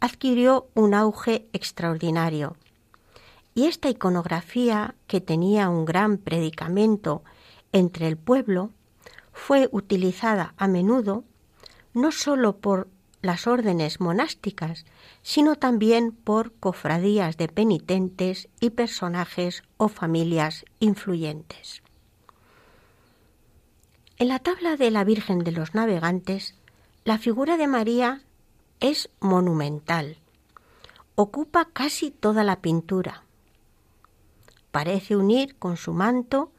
adquirió 0.00 0.68
un 0.74 0.92
auge 0.92 1.46
extraordinario. 1.52 2.56
Y 3.54 3.66
esta 3.66 3.90
iconografía, 3.90 4.94
que 5.06 5.20
tenía 5.20 5.68
un 5.68 5.84
gran 5.84 6.18
predicamento 6.18 7.22
entre 7.72 8.08
el 8.08 8.16
pueblo, 8.16 8.70
fue 9.32 9.68
utilizada 9.72 10.54
a 10.56 10.68
menudo 10.68 11.24
no 11.94 12.12
sólo 12.12 12.56
por 12.56 12.88
las 13.20 13.46
órdenes 13.46 14.00
monásticas, 14.00 14.84
sino 15.22 15.56
también 15.56 16.12
por 16.12 16.52
cofradías 16.54 17.36
de 17.36 17.48
penitentes 17.48 18.48
y 18.60 18.70
personajes 18.70 19.62
o 19.76 19.88
familias 19.88 20.64
influyentes. 20.80 21.82
En 24.18 24.28
la 24.28 24.38
tabla 24.38 24.76
de 24.76 24.90
la 24.90 25.04
Virgen 25.04 25.40
de 25.40 25.52
los 25.52 25.74
Navegantes 25.74 26.54
la 27.04 27.18
figura 27.18 27.56
de 27.56 27.66
María 27.66 28.22
es 28.78 29.10
monumental. 29.18 30.18
Ocupa 31.16 31.68
casi 31.72 32.12
toda 32.12 32.44
la 32.44 32.60
pintura. 32.60 33.24
Parece 34.72 35.16
unir 35.16 35.56
con 35.58 35.76
su 35.76 35.92
manto 35.92 36.50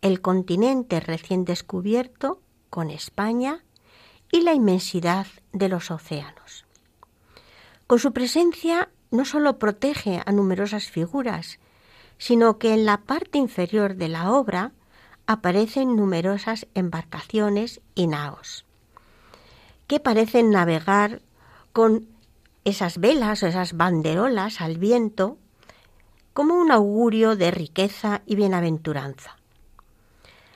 el 0.00 0.20
continente 0.20 1.00
recién 1.00 1.44
descubierto 1.44 2.40
con 2.70 2.90
España 2.90 3.64
y 4.30 4.42
la 4.42 4.54
inmensidad 4.54 5.26
de 5.52 5.68
los 5.68 5.90
océanos. 5.90 6.64
Con 7.88 7.98
su 7.98 8.12
presencia 8.12 8.90
no 9.10 9.24
solo 9.24 9.58
protege 9.58 10.22
a 10.24 10.30
numerosas 10.30 10.86
figuras, 10.86 11.58
sino 12.16 12.58
que 12.58 12.72
en 12.72 12.86
la 12.86 12.98
parte 12.98 13.38
inferior 13.38 13.96
de 13.96 14.08
la 14.08 14.30
obra 14.30 14.70
aparecen 15.26 15.96
numerosas 15.96 16.68
embarcaciones 16.74 17.80
y 17.96 18.06
naos 18.06 18.64
que 19.92 20.00
parecen 20.00 20.50
navegar 20.50 21.20
con 21.74 22.08
esas 22.64 22.96
velas 22.96 23.42
o 23.42 23.46
esas 23.46 23.76
banderolas 23.76 24.62
al 24.62 24.78
viento 24.78 25.36
como 26.32 26.54
un 26.54 26.70
augurio 26.70 27.36
de 27.36 27.50
riqueza 27.50 28.22
y 28.26 28.36
bienaventuranza. 28.36 29.36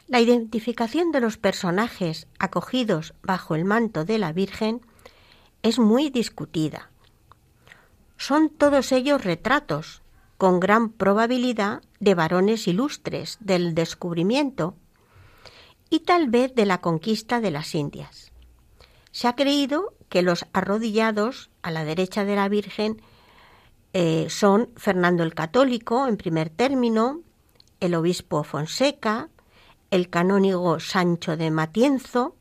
La 0.09 0.21
identificación 0.21 1.11
de 1.11 1.21
los 1.21 1.37
personajes 1.37 2.29
acogidos 2.39 3.15
bajo 3.23 3.55
el 3.55 3.65
manto 3.65 4.05
de 4.05 4.19
la 4.19 4.33
Virgen 4.33 4.81
es 5.63 5.79
muy 5.79 6.11
discutida. 6.11 6.91
Son 8.17 8.49
todos 8.49 8.93
ellos 8.93 9.25
retratos, 9.25 10.03
con 10.39 10.61
gran 10.61 10.91
probabilidad 10.91 11.83
de 11.99 12.15
varones 12.15 12.69
ilustres 12.69 13.39
del 13.41 13.75
descubrimiento 13.75 14.75
y 15.89 16.01
tal 16.01 16.29
vez 16.29 16.55
de 16.55 16.67
la 16.67 16.81
conquista 16.81 17.41
de 17.41 17.51
las 17.51 17.75
Indias. 17.75 18.33
Se 19.13 19.29
ha 19.29 19.35
creído 19.35 19.95
que 20.09 20.23
los 20.23 20.47
arrodillados 20.53 21.51
a 21.63 21.71
la 21.71 21.85
derecha 21.85 22.25
de 22.25 22.37
la 22.37 22.49
Virgen 22.49 23.01
eh, 23.99 24.29
son 24.29 24.69
Fernando 24.77 25.23
el 25.23 25.33
Católico 25.33 26.07
en 26.07 26.19
primer 26.19 26.51
término, 26.51 27.23
el 27.81 27.95
obispo 27.95 28.45
Fonseca, 28.45 29.31
el 29.91 30.11
canónigo 30.11 30.81
Sancho 30.81 31.39
de 31.39 31.51
Matienzo 31.51 32.37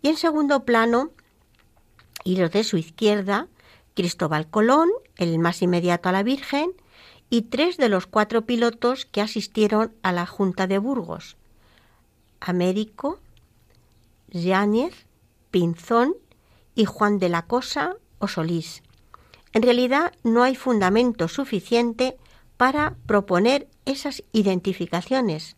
y 0.00 0.10
en 0.10 0.16
segundo 0.16 0.64
plano, 0.64 1.10
y 2.22 2.36
los 2.36 2.52
de 2.52 2.62
su 2.62 2.76
izquierda, 2.76 3.48
Cristóbal 3.94 4.48
Colón, 4.48 4.88
el 5.16 5.40
más 5.40 5.60
inmediato 5.60 6.08
a 6.08 6.12
la 6.12 6.22
Virgen, 6.22 6.70
y 7.30 7.42
tres 7.42 7.78
de 7.78 7.88
los 7.88 8.06
cuatro 8.06 8.46
pilotos 8.46 9.06
que 9.06 9.20
asistieron 9.20 9.92
a 10.04 10.12
la 10.12 10.24
Junta 10.24 10.68
de 10.68 10.78
Burgos, 10.78 11.36
Américo, 12.38 13.18
Yáñez 14.28 15.06
Pinzón 15.50 16.14
y 16.76 16.84
Juan 16.84 17.18
de 17.18 17.28
la 17.28 17.46
Cosa 17.46 17.96
o 18.20 18.28
Solís. 18.28 18.84
En 19.56 19.62
realidad 19.62 20.12
no 20.22 20.42
hay 20.42 20.54
fundamento 20.54 21.28
suficiente 21.28 22.18
para 22.58 22.94
proponer 23.06 23.70
esas 23.86 24.22
identificaciones 24.32 25.56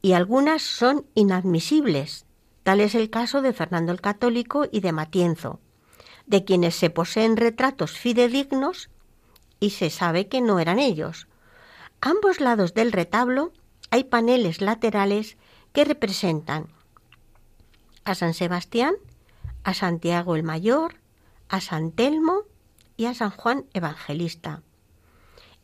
y 0.00 0.14
algunas 0.14 0.62
son 0.62 1.04
inadmisibles. 1.14 2.24
Tal 2.62 2.80
es 2.80 2.94
el 2.94 3.10
caso 3.10 3.42
de 3.42 3.52
Fernando 3.52 3.92
el 3.92 4.00
Católico 4.00 4.64
y 4.72 4.80
de 4.80 4.92
Matienzo, 4.92 5.60
de 6.24 6.46
quienes 6.46 6.74
se 6.74 6.88
poseen 6.88 7.36
retratos 7.36 7.98
fidedignos 7.98 8.88
y 9.60 9.68
se 9.68 9.90
sabe 9.90 10.28
que 10.28 10.40
no 10.40 10.58
eran 10.58 10.78
ellos. 10.78 11.28
A 12.00 12.08
ambos 12.08 12.40
lados 12.40 12.72
del 12.72 12.92
retablo 12.92 13.52
hay 13.90 14.04
paneles 14.04 14.62
laterales 14.62 15.36
que 15.74 15.84
representan 15.84 16.68
a 18.04 18.14
San 18.14 18.32
Sebastián, 18.32 18.94
a 19.64 19.74
Santiago 19.74 20.34
el 20.34 20.44
Mayor, 20.44 20.94
a 21.50 21.60
San 21.60 21.92
Telmo 21.92 22.44
y 22.96 23.06
a 23.06 23.14
San 23.14 23.30
Juan 23.30 23.66
Evangelista. 23.72 24.62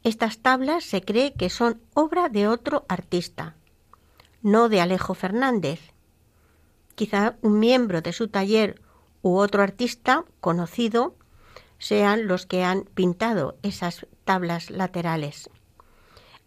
Estas 0.02 0.38
tablas 0.38 0.84
se 0.84 1.02
cree 1.02 1.34
que 1.34 1.50
son 1.50 1.80
obra 1.94 2.28
de 2.28 2.48
otro 2.48 2.84
artista. 2.88 3.56
no 4.42 4.70
de 4.70 4.80
Alejo 4.80 5.12
Fernández. 5.14 5.92
Quizá 6.94 7.36
un 7.42 7.58
miembro 7.58 8.00
de 8.00 8.12
su 8.12 8.28
taller 8.28 8.80
u 9.22 9.36
otro 9.36 9.62
artista 9.62 10.24
conocido 10.40 11.14
sean 11.78 12.26
los 12.26 12.46
que 12.46 12.64
han 12.64 12.84
pintado 12.84 13.58
esas 13.62 14.06
tablas 14.24 14.70
laterales. 14.70 15.50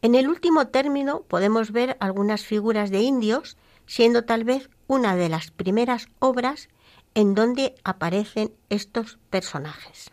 En 0.02 0.16
el 0.16 0.28
último 0.28 0.68
término 0.68 1.22
podemos 1.22 1.72
ver 1.72 1.98
algunas 2.00 2.46
figuras 2.46 2.90
de 2.90 3.02
indios, 3.02 3.58
siendo 3.86 4.26
tal 4.26 4.44
vez 4.44 4.70
una 4.88 5.16
de 5.16 5.30
las 5.30 5.52
primeras 5.52 6.08
obras 6.20 6.70
en 7.14 7.36
donde 7.36 7.76
aparecen 7.84 8.54
estos 8.70 9.20
personajes. 9.30 10.13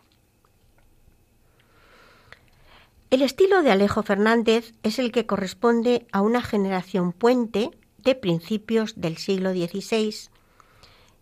El 3.11 3.23
estilo 3.23 3.65
de 3.65 3.73
Alejo 3.73 4.05
Fernández 4.05 4.73
es 4.85 5.01
el 5.01 5.11
que 5.11 5.27
corresponde 5.27 6.07
a 6.13 6.21
una 6.21 6.43
generación 6.43 7.13
puente 7.13 7.73
de 7.99 8.15
principios 8.15 9.01
del 9.01 9.17
siglo 9.17 9.51
XVI, 9.51 10.15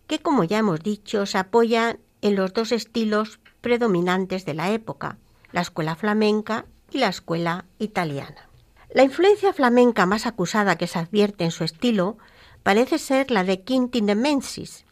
que 0.05 0.19
como 0.19 0.43
ya 0.43 0.59
hemos 0.59 0.83
dicho 0.83 1.25
se 1.25 1.39
apoya 1.39 1.97
en 2.21 2.35
los 2.35 2.53
dos 2.53 2.71
estilos 2.71 3.39
predominantes 3.61 4.45
de 4.45 4.53
la 4.53 4.69
época, 4.69 5.17
la 5.51 5.61
escuela 5.61 5.95
flamenca 5.95 6.67
y 6.91 6.99
la 6.99 7.07
escuela 7.07 7.65
italiana. 7.79 8.49
La 8.93 9.01
influencia 9.01 9.51
flamenca 9.51 10.05
más 10.05 10.27
acusada 10.27 10.77
que 10.77 10.85
se 10.85 10.99
advierte 10.99 11.43
en 11.43 11.51
su 11.51 11.63
estilo 11.63 12.19
parece 12.61 12.99
ser 12.99 13.31
la 13.31 13.43
de 13.43 13.63
Quintin 13.63 14.05
de 14.05 14.13
Mensis. 14.13 14.85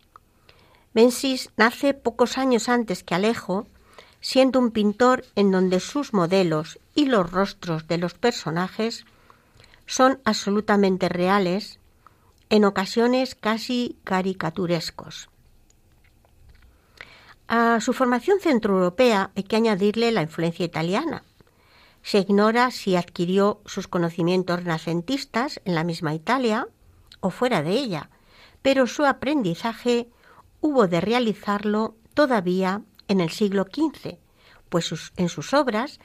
Mensis 0.93 1.51
nace 1.57 1.93
pocos 1.93 2.39
años 2.39 2.69
antes 2.69 3.03
que 3.03 3.13
Alejo, 3.13 3.67
siendo 4.19 4.57
un 4.57 4.71
pintor 4.71 5.25
en 5.35 5.51
donde 5.51 5.79
sus 5.79 6.11
modelos 6.11 6.79
y 6.97 7.05
los 7.05 7.31
rostros 7.31 7.87
de 7.87 7.99
los 7.99 8.15
personajes 8.15 9.05
son 9.85 10.19
absolutamente 10.25 11.09
reales, 11.09 11.79
en 12.49 12.65
ocasiones 12.65 13.35
casi 13.35 13.99
caricaturescos. 14.03 15.29
A 17.47 17.79
su 17.81 17.93
formación 17.93 18.39
centroeuropea 18.39 19.29
hay 19.35 19.43
que 19.43 19.57
añadirle 19.57 20.11
la 20.11 20.23
influencia 20.23 20.65
italiana, 20.65 21.23
se 22.01 22.17
ignora 22.17 22.71
si 22.71 22.95
adquirió 22.95 23.61
sus 23.67 23.87
conocimientos 23.87 24.63
renacentistas 24.63 25.61
en 25.65 25.75
la 25.75 25.83
misma 25.83 26.15
Italia 26.15 26.67
o 27.19 27.29
fuera 27.29 27.61
de 27.61 27.73
ella, 27.73 28.09
pero 28.63 28.87
su 28.87 29.05
aprendizaje 29.05 30.09
hubo 30.61 30.87
de 30.87 30.99
realizarlo 30.99 31.95
todavía 32.15 32.81
en 33.07 33.21
el 33.21 33.29
siglo 33.29 33.67
XV, 33.71 34.17
pues 34.69 35.11
en 35.15 35.29
sus 35.29 35.53
obras 35.53 35.99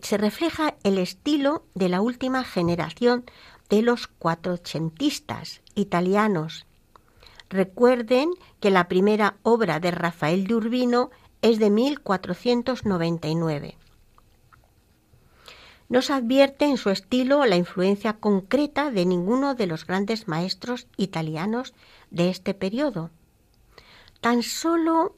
se 0.00 0.16
refleja 0.16 0.74
el 0.82 0.98
estilo 0.98 1.64
de 1.74 1.88
la 1.88 2.00
última 2.00 2.44
generación 2.44 3.24
de 3.68 3.82
los 3.82 4.06
cuatrocentistas 4.06 5.60
italianos. 5.74 6.66
Recuerden 7.48 8.30
que 8.60 8.70
la 8.70 8.88
primera 8.88 9.36
obra 9.42 9.80
de 9.80 9.90
Rafael 9.90 10.46
de 10.46 10.54
Urbino 10.54 11.10
es 11.42 11.58
de 11.58 11.70
1499 11.70 13.76
no 15.88 16.02
se 16.02 16.12
advierte 16.12 16.64
en 16.64 16.76
su 16.76 16.90
estilo 16.90 17.44
la 17.44 17.56
influencia 17.56 18.14
concreta 18.14 18.90
de 18.90 19.06
ninguno 19.06 19.54
de 19.54 19.66
los 19.66 19.86
grandes 19.86 20.28
maestros 20.28 20.86
italianos 20.96 21.74
de 22.10 22.30
este 22.30 22.54
periodo. 22.54 23.10
Tan 24.20 24.42
solo 24.42 25.16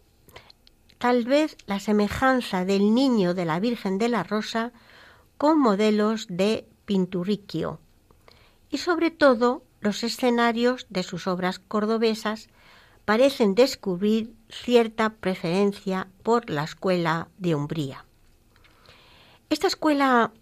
tal 0.99 1.25
vez 1.25 1.57
la 1.67 1.81
semejanza 1.81 2.65
del 2.65 2.95
niño 2.95 3.35
de 3.35 3.45
la 3.45 3.61
Virgen 3.61 3.99
de 3.99 4.09
la 4.09 4.23
Rosa 4.23 4.73
con 5.39 5.59
modelos 5.59 6.27
de 6.29 6.67
Pinturicchio 6.85 7.81
y 8.71 8.79
sobre 8.79 9.11
todo 9.11 9.63
los 9.81 10.03
escenarios 10.03 10.87
de 10.89 11.03
sus 11.03 11.27
obras 11.27 11.59
cordobesas 11.59 12.49
parecen 13.05 13.55
descubrir 13.55 14.35
cierta 14.49 15.11
preferencia 15.11 16.09
por 16.23 16.51
la 16.51 16.65
escuela 16.65 17.29
de 17.39 17.55
Umbría. 17.55 18.05
Esta 19.49 19.69
escuela 19.69 20.33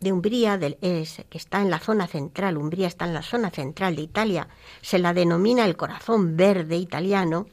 de 0.00 0.12
Umbría, 0.12 0.58
que 0.58 1.38
está 1.38 1.60
en 1.60 1.70
la 1.70 1.78
zona 1.78 2.06
central, 2.06 2.56
Umbría 2.56 2.86
está 2.86 3.04
en 3.04 3.14
la 3.14 3.22
zona 3.22 3.50
central 3.50 3.96
de 3.96 4.02
Italia, 4.02 4.48
se 4.80 4.98
la 4.98 5.12
denomina 5.12 5.64
el 5.64 5.76
corazón 5.76 6.36
verde 6.36 6.76
italiano, 6.76 7.46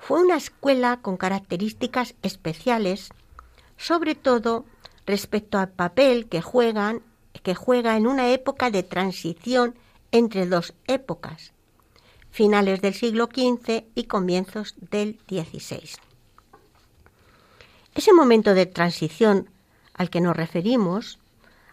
fue 0.00 0.22
una 0.22 0.36
escuela 0.36 0.98
con 1.00 1.16
características 1.16 2.14
especiales, 2.22 3.10
sobre 3.76 4.14
todo 4.14 4.64
respecto 5.06 5.58
al 5.58 5.68
papel 5.68 6.28
que 6.28 6.40
juegan, 6.40 7.02
juega 7.54 7.96
en 7.96 8.06
una 8.06 8.30
época 8.30 8.70
de 8.70 8.82
transición 8.82 9.74
entre 10.12 10.46
dos 10.46 10.74
épocas, 10.86 11.52
finales 12.30 12.80
del 12.80 12.94
siglo 12.94 13.26
XV 13.26 13.84
y 13.94 14.04
comienzos 14.04 14.74
del 14.90 15.18
XVI. 15.28 15.90
Ese 17.94 18.12
momento 18.12 18.54
de 18.54 18.66
transición 18.66 19.50
al 19.94 20.10
que 20.10 20.20
nos 20.20 20.36
referimos 20.36 21.18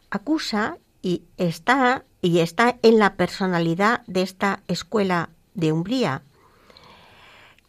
acusa 0.10 0.78
y 1.02 1.24
está, 1.38 2.06
y 2.22 2.40
está 2.40 2.78
en 2.82 3.00
la 3.00 3.16
personalidad 3.16 4.02
de 4.08 4.24
esta 4.24 4.62
escuela 4.68 5.30
de 5.54 5.72
Umbría, 5.72 6.24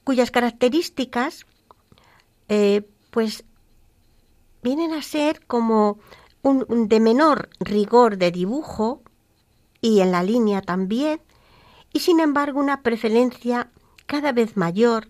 cuyas 0.08 0.30
características 0.30 1.44
eh, 2.48 2.80
pues 3.10 3.44
vienen 4.62 4.94
a 4.94 5.02
ser 5.02 5.44
como 5.44 5.98
un, 6.40 6.88
de 6.88 6.98
menor 6.98 7.50
rigor 7.60 8.16
de 8.16 8.30
dibujo 8.30 9.02
y 9.82 10.00
en 10.00 10.10
la 10.10 10.22
línea 10.22 10.62
también, 10.62 11.20
y 11.92 12.00
sin 12.00 12.20
embargo 12.20 12.58
una 12.58 12.80
preferencia 12.80 13.68
cada 14.06 14.32
vez 14.32 14.56
mayor, 14.56 15.08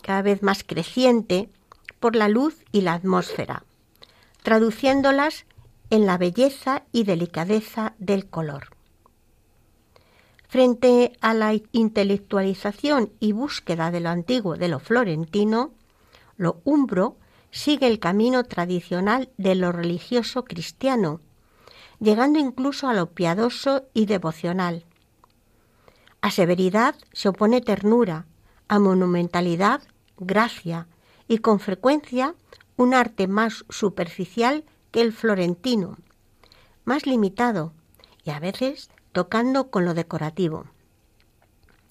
cada 0.00 0.22
vez 0.22 0.44
más 0.44 0.62
creciente 0.62 1.50
por 1.98 2.14
la 2.14 2.28
luz 2.28 2.54
y 2.70 2.82
la 2.82 2.92
atmósfera, 2.92 3.64
traduciéndolas 4.44 5.44
en 5.90 6.06
la 6.06 6.18
belleza 6.18 6.84
y 6.92 7.02
delicadeza 7.02 7.94
del 7.98 8.30
color. 8.30 8.68
Frente 10.52 11.16
a 11.22 11.32
la 11.32 11.54
intelectualización 11.72 13.10
y 13.20 13.32
búsqueda 13.32 13.90
de 13.90 14.00
lo 14.00 14.10
antiguo 14.10 14.58
de 14.58 14.68
lo 14.68 14.80
florentino, 14.80 15.72
lo 16.36 16.60
umbro 16.64 17.16
sigue 17.50 17.86
el 17.86 17.98
camino 17.98 18.44
tradicional 18.44 19.30
de 19.38 19.54
lo 19.54 19.72
religioso 19.72 20.44
cristiano, 20.44 21.22
llegando 22.00 22.38
incluso 22.38 22.86
a 22.86 22.92
lo 22.92 23.12
piadoso 23.12 23.84
y 23.94 24.04
devocional. 24.04 24.84
A 26.20 26.30
severidad 26.30 26.96
se 27.14 27.30
opone 27.30 27.62
ternura, 27.62 28.26
a 28.68 28.78
monumentalidad 28.78 29.80
gracia 30.18 30.86
y 31.28 31.38
con 31.38 31.60
frecuencia 31.60 32.34
un 32.76 32.92
arte 32.92 33.26
más 33.26 33.64
superficial 33.70 34.66
que 34.90 35.00
el 35.00 35.14
florentino, 35.14 35.96
más 36.84 37.06
limitado 37.06 37.72
y 38.22 38.32
a 38.32 38.38
veces 38.38 38.90
tocando 39.12 39.70
con 39.70 39.84
lo 39.84 39.94
decorativo. 39.94 40.66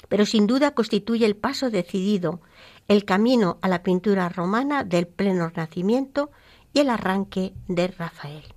Pero 0.09 0.25
sin 0.25 0.47
duda 0.47 0.71
constituye 0.71 1.25
el 1.25 1.35
paso 1.35 1.69
decidido, 1.69 2.41
el 2.87 3.05
camino 3.05 3.57
a 3.61 3.67
la 3.67 3.83
pintura 3.83 4.27
romana 4.29 4.83
del 4.83 5.07
pleno 5.07 5.49
Renacimiento 5.49 6.31
y 6.73 6.79
el 6.79 6.89
arranque 6.89 7.53
de 7.67 7.87
Rafael. 7.87 8.53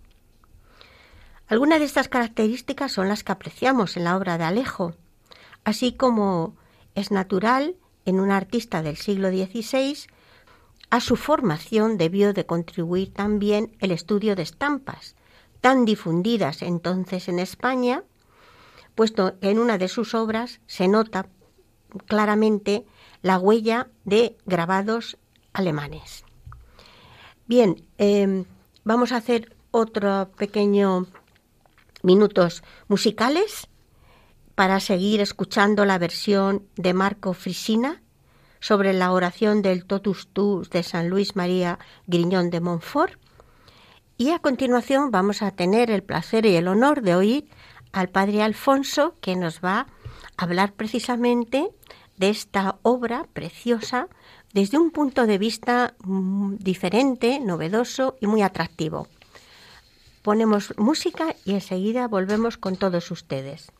Algunas 1.47 1.79
de 1.79 1.85
estas 1.85 2.09
características 2.09 2.91
son 2.93 3.09
las 3.09 3.23
que 3.23 3.33
apreciamos 3.33 3.97
en 3.97 4.05
la 4.05 4.17
obra 4.17 4.39
de 4.39 4.45
Alejo, 4.45 4.95
así 5.63 5.93
como 5.93 6.57
es 6.95 7.11
natural 7.11 7.77
en 8.07 8.19
un 8.19 8.31
artista 8.31 8.83
del 8.83 8.97
siglo 8.97 9.29
XVI 9.29 10.09
a 10.95 11.01
su 11.01 11.17
formación 11.17 11.99
debió 11.99 12.33
de 12.33 12.47
contribuir 12.47 13.13
también 13.13 13.77
el 13.81 13.91
estudio 13.91 14.37
de 14.37 14.43
estampas, 14.43 15.17
tan 15.61 15.85
difundidas 15.85 16.63
entonces 16.63 17.29
en 17.29 17.41
España, 17.41 18.05
puesto 18.95 19.39
que 19.41 19.51
en 19.51 19.59
una 19.59 19.79
de 19.79 19.89
sus 19.89 20.15
obras 20.15 20.61
se 20.67 20.89
nota 20.89 21.27
claramente 22.07 22.87
la 23.23 23.39
huella 23.39 23.89
de 24.05 24.37
grabados 24.47 25.17
alemanes. 25.53 26.25
Bien, 27.47 27.85
em, 27.99 28.45
vamos 28.85 29.13
a 29.13 29.17
hacer 29.17 29.57
otro 29.71 30.31
pequeño 30.37 31.07
minutos 32.03 32.63
musicales 32.89 33.69
para 34.55 34.79
seguir 34.81 35.21
escuchando 35.21 35.85
la 35.85 35.99
versión 35.99 36.67
de 36.77 36.95
Marco 36.95 37.33
Frisina 37.33 38.03
sobre 38.61 38.93
la 38.93 39.13
oración 39.13 39.63
del 39.63 39.85
Totus 39.85 40.29
Tus 40.29 40.71
de 40.71 40.83
San 40.83 41.09
Luis 41.09 41.37
María 41.37 41.79
Griñón 42.07 42.51
de 42.51 42.61
Montfort. 42.61 43.19
Y 44.17 44.31
a 44.31 44.39
continuación 44.39 45.11
vamos 45.11 45.43
a 45.43 45.51
tener 45.51 45.91
el 45.91 46.03
placer 46.03 46.47
y 46.47 46.57
el 46.57 46.69
honor 46.69 47.03
de 47.03 47.15
oír 47.15 47.49
al 47.95 48.09
Padre 48.09 48.43
Alfonso 48.43 49.15
que 49.21 49.37
nos 49.37 49.61
va 49.61 49.87
a 50.37 50.45
hablar 50.45 50.73
precisamente 50.73 51.71
de 52.17 52.29
esta 52.29 52.77
obra 52.83 53.27
preciosa 53.33 54.09
desde 54.53 54.79
un 54.79 54.91
punto 54.91 55.27
de 55.27 55.39
vista 55.39 55.95
mm, 56.05 56.57
diferente, 56.57 57.41
novedoso 57.41 58.17
y 58.21 58.27
muy 58.27 58.43
atractivo. 58.43 59.09
Ponemos 60.23 60.75
música 60.77 61.35
y 61.45 61.53
enseguida 61.53 62.09
volvemos 62.09 62.57
con 62.57 62.77
todos 62.77 63.11
ustedes. 63.11 63.73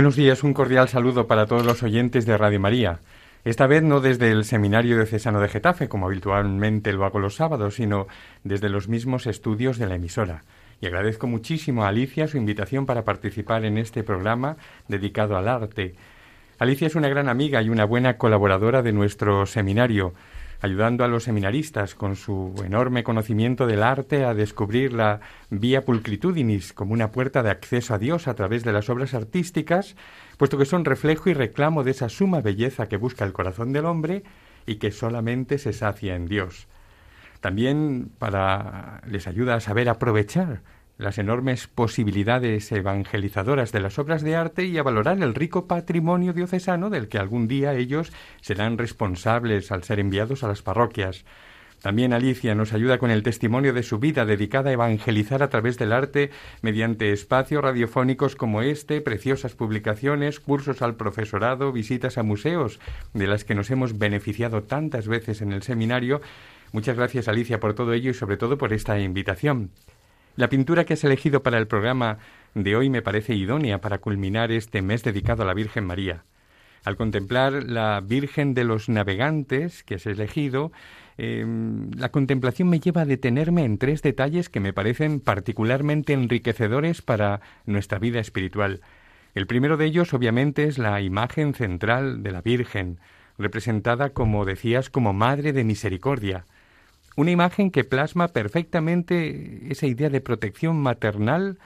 Buenos 0.00 0.16
días, 0.16 0.44
un 0.44 0.54
cordial 0.54 0.88
saludo 0.88 1.26
para 1.26 1.44
todos 1.44 1.66
los 1.66 1.82
oyentes 1.82 2.24
de 2.24 2.38
Radio 2.38 2.58
María. 2.58 3.00
Esta 3.44 3.66
vez 3.66 3.82
no 3.82 4.00
desde 4.00 4.30
el 4.30 4.46
Seminario 4.46 4.96
Diocesano 4.96 5.40
de 5.40 5.48
Getafe, 5.48 5.90
como 5.90 6.06
habitualmente 6.06 6.94
lo 6.94 7.04
hago 7.04 7.18
los 7.18 7.34
sábados, 7.34 7.74
sino 7.74 8.06
desde 8.42 8.70
los 8.70 8.88
mismos 8.88 9.26
estudios 9.26 9.76
de 9.76 9.86
la 9.86 9.96
emisora. 9.96 10.44
Y 10.80 10.86
agradezco 10.86 11.26
muchísimo 11.26 11.84
a 11.84 11.88
Alicia 11.88 12.28
su 12.28 12.38
invitación 12.38 12.86
para 12.86 13.04
participar 13.04 13.66
en 13.66 13.76
este 13.76 14.02
programa 14.02 14.56
dedicado 14.88 15.36
al 15.36 15.48
arte. 15.48 15.96
Alicia 16.58 16.86
es 16.86 16.94
una 16.94 17.10
gran 17.10 17.28
amiga 17.28 17.60
y 17.60 17.68
una 17.68 17.84
buena 17.84 18.16
colaboradora 18.16 18.80
de 18.80 18.92
nuestro 18.92 19.44
seminario 19.44 20.14
ayudando 20.60 21.04
a 21.04 21.08
los 21.08 21.24
seminaristas 21.24 21.94
con 21.94 22.16
su 22.16 22.54
enorme 22.64 23.02
conocimiento 23.02 23.66
del 23.66 23.82
arte 23.82 24.24
a 24.24 24.34
descubrir 24.34 24.92
la 24.92 25.20
vía 25.48 25.84
pulcritudinis 25.84 26.72
como 26.72 26.92
una 26.92 27.10
puerta 27.10 27.42
de 27.42 27.50
acceso 27.50 27.94
a 27.94 27.98
Dios 27.98 28.28
a 28.28 28.34
través 28.34 28.64
de 28.64 28.72
las 28.72 28.90
obras 28.90 29.14
artísticas, 29.14 29.96
puesto 30.36 30.58
que 30.58 30.66
son 30.66 30.84
reflejo 30.84 31.30
y 31.30 31.34
reclamo 31.34 31.82
de 31.82 31.92
esa 31.92 32.08
suma 32.08 32.40
belleza 32.40 32.88
que 32.88 32.96
busca 32.96 33.24
el 33.24 33.32
corazón 33.32 33.72
del 33.72 33.86
hombre 33.86 34.22
y 34.66 34.76
que 34.76 34.90
solamente 34.90 35.58
se 35.58 35.72
sacia 35.72 36.14
en 36.14 36.26
Dios. 36.26 36.68
También 37.40 38.10
para 38.18 39.00
les 39.06 39.26
ayuda 39.26 39.54
a 39.54 39.60
saber 39.60 39.88
aprovechar 39.88 40.62
las 41.00 41.18
enormes 41.18 41.66
posibilidades 41.66 42.70
evangelizadoras 42.70 43.72
de 43.72 43.80
las 43.80 43.98
obras 43.98 44.22
de 44.22 44.36
arte 44.36 44.66
y 44.66 44.76
a 44.76 44.82
valorar 44.82 45.22
el 45.22 45.34
rico 45.34 45.66
patrimonio 45.66 46.34
diocesano 46.34 46.90
del 46.90 47.08
que 47.08 47.18
algún 47.18 47.48
día 47.48 47.74
ellos 47.74 48.12
serán 48.42 48.76
responsables 48.76 49.72
al 49.72 49.82
ser 49.82 49.98
enviados 49.98 50.44
a 50.44 50.48
las 50.48 50.60
parroquias. 50.60 51.24
También 51.80 52.12
Alicia 52.12 52.54
nos 52.54 52.74
ayuda 52.74 52.98
con 52.98 53.10
el 53.10 53.22
testimonio 53.22 53.72
de 53.72 53.82
su 53.82 53.98
vida 53.98 54.26
dedicada 54.26 54.68
a 54.68 54.74
evangelizar 54.74 55.42
a 55.42 55.48
través 55.48 55.78
del 55.78 55.92
arte 55.92 56.30
mediante 56.60 57.12
espacios 57.12 57.62
radiofónicos 57.62 58.36
como 58.36 58.60
este, 58.60 59.00
preciosas 59.00 59.54
publicaciones, 59.54 60.40
cursos 60.40 60.82
al 60.82 60.96
profesorado, 60.96 61.72
visitas 61.72 62.18
a 62.18 62.22
museos, 62.22 62.78
de 63.14 63.26
las 63.26 63.44
que 63.44 63.54
nos 63.54 63.70
hemos 63.70 63.96
beneficiado 63.96 64.64
tantas 64.64 65.08
veces 65.08 65.40
en 65.40 65.52
el 65.52 65.62
seminario. 65.62 66.20
Muchas 66.72 66.96
gracias 66.96 67.28
Alicia 67.28 67.58
por 67.58 67.72
todo 67.72 67.94
ello 67.94 68.10
y 68.10 68.14
sobre 68.14 68.36
todo 68.36 68.58
por 68.58 68.74
esta 68.74 69.00
invitación. 69.00 69.70
La 70.40 70.48
pintura 70.48 70.86
que 70.86 70.94
has 70.94 71.04
elegido 71.04 71.42
para 71.42 71.58
el 71.58 71.66
programa 71.66 72.16
de 72.54 72.74
hoy 72.74 72.88
me 72.88 73.02
parece 73.02 73.34
idónea 73.34 73.82
para 73.82 73.98
culminar 73.98 74.50
este 74.52 74.80
mes 74.80 75.04
dedicado 75.04 75.42
a 75.42 75.44
la 75.44 75.52
Virgen 75.52 75.84
María. 75.84 76.24
Al 76.82 76.96
contemplar 76.96 77.64
la 77.64 78.00
Virgen 78.00 78.54
de 78.54 78.64
los 78.64 78.88
Navegantes 78.88 79.84
que 79.84 79.96
has 79.96 80.06
elegido, 80.06 80.72
em, 81.18 81.90
la 81.90 82.08
contemplación 82.08 82.70
me 82.70 82.80
lleva 82.80 83.02
a 83.02 83.04
detenerme 83.04 83.66
en 83.66 83.76
tres 83.76 84.00
detalles 84.00 84.48
que 84.48 84.60
me 84.60 84.72
parecen 84.72 85.20
particularmente 85.20 86.14
enriquecedores 86.14 87.02
para 87.02 87.42
nuestra 87.66 87.98
vida 87.98 88.18
espiritual. 88.18 88.80
El 89.34 89.46
primero 89.46 89.76
de 89.76 89.84
ellos, 89.84 90.14
obviamente, 90.14 90.64
es 90.64 90.78
la 90.78 91.02
imagen 91.02 91.52
central 91.52 92.22
de 92.22 92.32
la 92.32 92.40
Virgen, 92.40 92.98
representada, 93.36 94.14
como 94.14 94.46
decías, 94.46 94.88
como 94.88 95.12
Madre 95.12 95.52
de 95.52 95.64
Misericordia. 95.64 96.46
Una 97.16 97.30
imagen 97.32 97.70
que 97.70 97.84
plasma 97.84 98.28
perfectamente 98.28 99.70
esa 99.70 99.86
idea 99.86 100.10
de 100.10 100.20
protección 100.20 100.80
maternal 100.80 101.58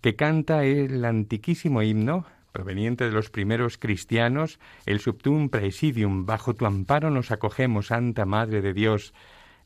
que 0.00 0.16
canta 0.16 0.64
el 0.64 1.04
antiquísimo 1.04 1.82
himno 1.82 2.26
proveniente 2.52 3.04
de 3.04 3.10
los 3.10 3.30
primeros 3.30 3.78
cristianos, 3.78 4.60
el 4.86 5.00
subtum 5.00 5.48
praesidium, 5.48 6.24
bajo 6.24 6.54
tu 6.54 6.66
amparo 6.66 7.10
nos 7.10 7.32
acogemos, 7.32 7.88
Santa 7.88 8.24
Madre 8.24 8.62
de 8.62 8.72
Dios. 8.72 9.12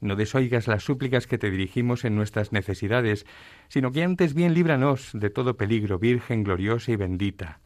No 0.00 0.16
desoigas 0.16 0.68
las 0.68 0.84
súplicas 0.84 1.26
que 1.26 1.36
te 1.36 1.50
dirigimos 1.50 2.06
en 2.06 2.16
nuestras 2.16 2.50
necesidades, 2.52 3.26
sino 3.68 3.92
que 3.92 4.04
antes 4.04 4.32
bien 4.32 4.54
líbranos 4.54 5.10
de 5.12 5.28
todo 5.28 5.58
peligro, 5.58 5.98
Virgen 5.98 6.44
gloriosa 6.44 6.92
y 6.92 6.96
bendita 6.96 7.60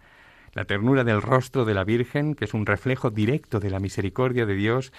la 0.54 0.64
ternura 0.64 1.04
del 1.04 1.22
rostro 1.22 1.64
de 1.64 1.74
la 1.74 1.84
Virgen, 1.84 2.34
que 2.34 2.44
es 2.44 2.54
un 2.54 2.66
reflejo 2.66 3.10
directo 3.10 3.58
de 3.60 3.70
la 3.70 3.80
misericordia 3.80 4.46
de 4.46 4.54
Dios, 4.54 4.92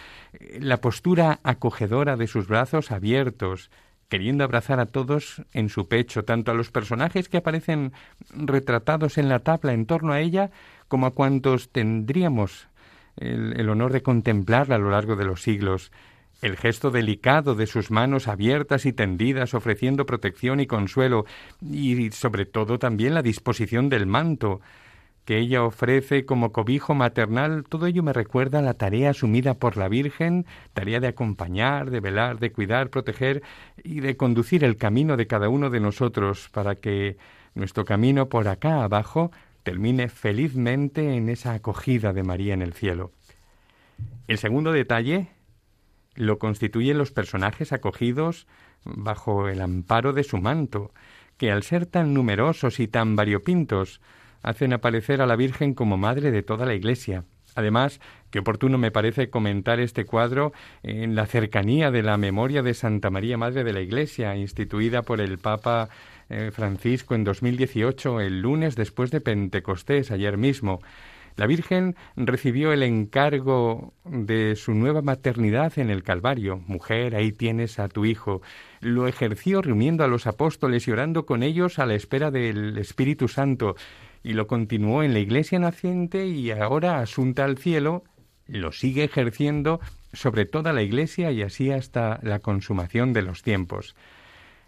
la 0.60 0.78
postura 0.78 1.40
acogedora 1.44 2.18
de 2.18 2.28
sus 2.28 2.48
brazos 2.48 2.92
abiertos, 2.92 3.70
queriendo 4.10 4.44
abrazar 4.44 4.80
a 4.80 4.86
todos 4.86 5.44
en 5.54 5.70
su 5.70 5.88
pecho, 5.88 6.24
tanto 6.24 6.52
a 6.52 6.56
los 6.56 6.72
personajes 6.72 7.30
que 7.30 7.38
aparecen 7.38 7.94
retratados 8.30 9.18
en 9.18 9.30
la 9.30 9.40
tabla 9.40 9.74
en 9.74 9.86
torno 9.86 10.14
a 10.14 10.22
ella, 10.22 10.52
como 10.88 11.06
a 11.08 11.12
cuantos 11.12 11.70
tendríamos 11.70 12.68
el 13.18 13.70
honor 13.70 13.94
de 13.94 14.02
contemplarla 14.02 14.76
a 14.76 14.80
lo 14.80 14.90
largo 14.90 15.16
de 15.16 15.26
los 15.26 15.44
siglos, 15.44 15.92
el 16.42 16.58
gesto 16.58 16.92
delicado 16.92 17.56
de 17.56 17.68
sus 17.68 17.90
manos 17.90 18.28
abiertas 18.28 18.86
y 18.86 18.92
tendidas 18.92 19.54
ofreciendo 19.54 20.06
protección 20.06 20.60
y 20.60 20.68
consuelo, 20.68 21.26
y 21.62 22.12
sobre 22.12 22.46
todo 22.46 22.80
también 22.80 23.14
la 23.14 23.22
disposición 23.22 23.88
del 23.88 24.08
manto, 24.08 24.60
que 25.26 25.38
ella 25.38 25.64
ofrece 25.64 26.26
como 26.26 26.52
cobijo 26.52 26.96
maternal, 26.96 27.64
todo 27.68 27.86
ello 27.86 28.04
me 28.04 28.14
recuerda 28.14 28.60
a 28.60 28.62
la 28.62 28.74
tarea 28.74 29.12
asumida 29.12 29.54
por 29.54 29.78
la 29.78 29.88
Virgen, 29.88 30.46
tarea 30.74 31.00
de 31.00 31.08
acompañar, 31.08 31.92
de 31.92 32.00
velar, 32.02 32.40
de 32.40 32.52
cuidar, 32.52 32.90
proteger 32.90 33.42
y 33.84 34.02
de 34.02 34.18
conducir 34.18 34.64
el 34.64 34.76
camino 34.76 35.16
de 35.16 35.28
cada 35.28 35.50
uno 35.50 35.70
de 35.70 35.80
nosotros 35.80 36.50
para 36.52 36.76
que 36.76 37.18
nuestro 37.56 37.86
camino 37.86 38.28
por 38.28 38.48
acá 38.48 38.84
abajo 38.84 39.32
termine 39.64 40.10
felizmente 40.10 41.16
en 41.16 41.30
esa 41.30 41.54
acogida 41.54 42.12
de 42.12 42.24
María 42.24 42.54
en 42.54 42.62
el 42.62 42.74
cielo. 42.74 43.12
El 44.28 44.38
segundo 44.38 44.72
detalle 44.72 45.30
lo 46.16 46.38
constituyen 46.38 46.98
los 46.98 47.12
personajes 47.12 47.72
acogidos 47.72 48.48
bajo 48.84 49.48
el 49.48 49.62
amparo 49.62 50.12
de 50.12 50.24
su 50.24 50.38
manto, 50.38 50.92
que 51.38 51.52
al 51.52 51.64
ser 51.64 51.86
tan 51.86 52.14
numerosos 52.14 52.80
y 52.80 52.88
tan 52.88 53.16
variopintos, 53.16 54.02
hacen 54.44 54.74
aparecer 54.74 55.22
a 55.22 55.26
la 55.26 55.36
Virgen 55.36 55.74
como 55.74 55.98
madre 55.98 56.30
de 56.30 56.44
toda 56.44 56.66
la 56.66 56.76
Iglesia. 56.76 57.24
Además, 57.56 58.00
qué 58.30 58.40
oportuno 58.40 58.78
me 58.78 58.92
parece 58.92 59.30
comentar 59.30 59.80
este 59.80 60.06
cuadro 60.06 60.54
en 60.82 61.16
la 61.16 61.26
cercanía 61.26 61.92
de 61.92 62.04
la 62.04 62.18
memoria 62.18 62.64
de 62.64 62.74
Santa 62.74 63.10
María 63.10 63.38
Madre 63.38 63.64
de 63.64 63.74
la 63.74 63.82
Iglesia, 63.82 64.36
instituida 64.36 65.04
por 65.04 65.22
el 65.22 65.38
Papa 65.38 65.90
eh, 66.30 66.52
Francisco 66.52 67.16
en 67.16 67.24
2018, 67.24 68.22
el 68.22 68.42
lunes 68.42 68.76
después 68.76 69.12
de 69.12 69.22
Pentecostés, 69.22 70.12
ayer 70.12 70.38
mismo. 70.38 70.82
La 71.36 71.48
Virgen 71.48 71.96
recibió 72.16 72.74
el 72.74 72.84
encargo 72.84 73.94
de 74.06 74.56
su 74.56 74.76
nueva 74.76 75.02
maternidad 75.02 75.74
en 75.78 75.90
el 75.90 76.04
Calvario. 76.04 76.62
Mujer, 76.68 77.16
ahí 77.16 77.32
tienes 77.32 77.80
a 77.80 77.88
tu 77.90 78.06
hijo. 78.06 78.44
Lo 78.82 79.08
ejerció 79.08 79.64
reuniendo 79.64 80.04
a 80.04 80.08
los 80.08 80.28
apóstoles 80.28 80.88
y 80.88 80.92
orando 80.92 81.26
con 81.26 81.42
ellos 81.42 81.80
a 81.80 81.88
la 81.88 81.96
espera 81.96 82.30
del 82.30 82.78
Espíritu 82.78 83.28
Santo 83.28 83.76
y 84.24 84.34
lo 84.34 84.48
continuó 84.48 85.04
en 85.04 85.14
la 85.14 85.20
iglesia 85.20 85.60
naciente 85.60 86.28
y 86.28 86.52
ahora, 86.52 87.00
asunta 87.00 87.44
al 87.44 87.58
cielo, 87.58 88.04
lo 88.48 88.72
sigue 88.72 89.04
ejerciendo 89.04 89.80
sobre 90.14 90.46
toda 90.46 90.74
la 90.74 90.82
iglesia 90.82 91.32
y 91.32 91.42
así 91.42 91.72
hasta 91.72 92.20
la 92.24 92.40
consumación 92.40 93.14
de 93.14 93.22
los 93.22 93.44
tiempos. 93.44 93.96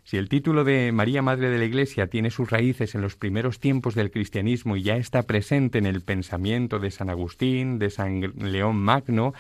Si 0.04 0.18
el 0.18 0.30
título 0.30 0.64
de 0.64 0.92
María 0.92 1.24
Madre 1.24 1.50
de 1.50 1.58
la 1.58 1.66
Iglesia 1.66 2.06
tiene 2.06 2.30
sus 2.30 2.52
raíces 2.52 2.94
en 2.94 3.02
los 3.02 3.16
primeros 3.16 3.60
tiempos 3.60 3.96
del 3.96 4.12
cristianismo 4.12 4.76
y 4.76 4.84
ya 4.84 4.98
está 4.98 5.24
presente 5.24 5.80
en 5.80 5.88
el 5.88 6.02
pensamiento 6.02 6.78
de 6.78 6.92
San 6.92 7.10
Agustín, 7.10 7.80
de 7.80 7.90
San 7.90 8.22
León 8.38 8.76
Magno, 8.76 9.34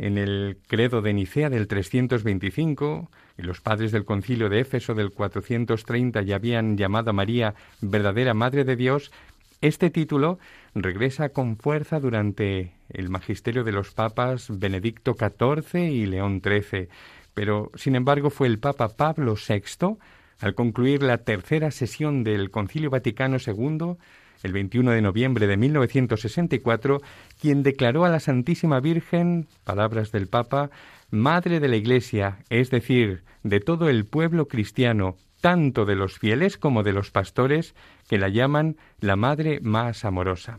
en 0.00 0.18
el 0.18 0.58
credo 0.66 1.00
de 1.00 1.12
Nicea 1.12 1.48
del 1.48 1.68
325, 1.68 3.08
y 3.38 3.42
los 3.42 3.60
padres 3.60 3.92
del 3.92 4.04
concilio 4.04 4.48
de 4.48 4.60
Éfeso 4.60 4.94
del 4.94 5.12
430 5.12 6.22
ya 6.22 6.36
habían 6.36 6.76
llamado 6.76 7.10
a 7.10 7.12
María 7.12 7.54
verdadera 7.80 8.34
Madre 8.34 8.64
de 8.64 8.74
Dios, 8.74 9.12
este 9.60 9.90
título 9.90 10.38
regresa 10.74 11.30
con 11.30 11.56
fuerza 11.56 12.00
durante 12.00 12.72
el 12.88 13.10
magisterio 13.10 13.64
de 13.64 13.72
los 13.72 13.92
papas 13.92 14.48
Benedicto 14.58 15.14
XIV 15.14 15.90
y 15.90 16.06
León 16.06 16.40
XIII, 16.42 16.88
pero 17.34 17.70
sin 17.74 17.94
embargo 17.94 18.30
fue 18.30 18.46
el 18.46 18.58
Papa 18.58 18.88
Pablo 18.96 19.34
VI, 19.34 19.96
al 20.40 20.54
concluir 20.54 21.02
la 21.02 21.18
tercera 21.18 21.70
sesión 21.70 22.24
del 22.24 22.50
Concilio 22.50 22.90
Vaticano 22.90 23.36
II, 23.44 23.96
el 24.42 24.52
21 24.52 24.92
de 24.92 25.02
noviembre 25.02 25.46
de 25.46 25.56
1964, 25.58 27.02
quien 27.38 27.62
declaró 27.62 28.04
a 28.04 28.08
la 28.08 28.20
Santísima 28.20 28.80
Virgen, 28.80 29.46
palabras 29.64 30.12
del 30.12 30.28
Papa, 30.28 30.70
Madre 31.10 31.60
de 31.60 31.68
la 31.68 31.76
Iglesia, 31.76 32.38
es 32.48 32.70
decir, 32.70 33.24
de 33.42 33.60
todo 33.60 33.88
el 33.90 34.06
pueblo 34.06 34.48
cristiano, 34.48 35.16
tanto 35.40 35.84
de 35.84 35.96
los 35.96 36.18
fieles 36.18 36.56
como 36.56 36.82
de 36.82 36.92
los 36.92 37.10
pastores, 37.10 37.74
que 38.08 38.18
la 38.18 38.28
llaman 38.28 38.76
la 39.00 39.16
Madre 39.16 39.60
más 39.60 40.04
amorosa. 40.04 40.58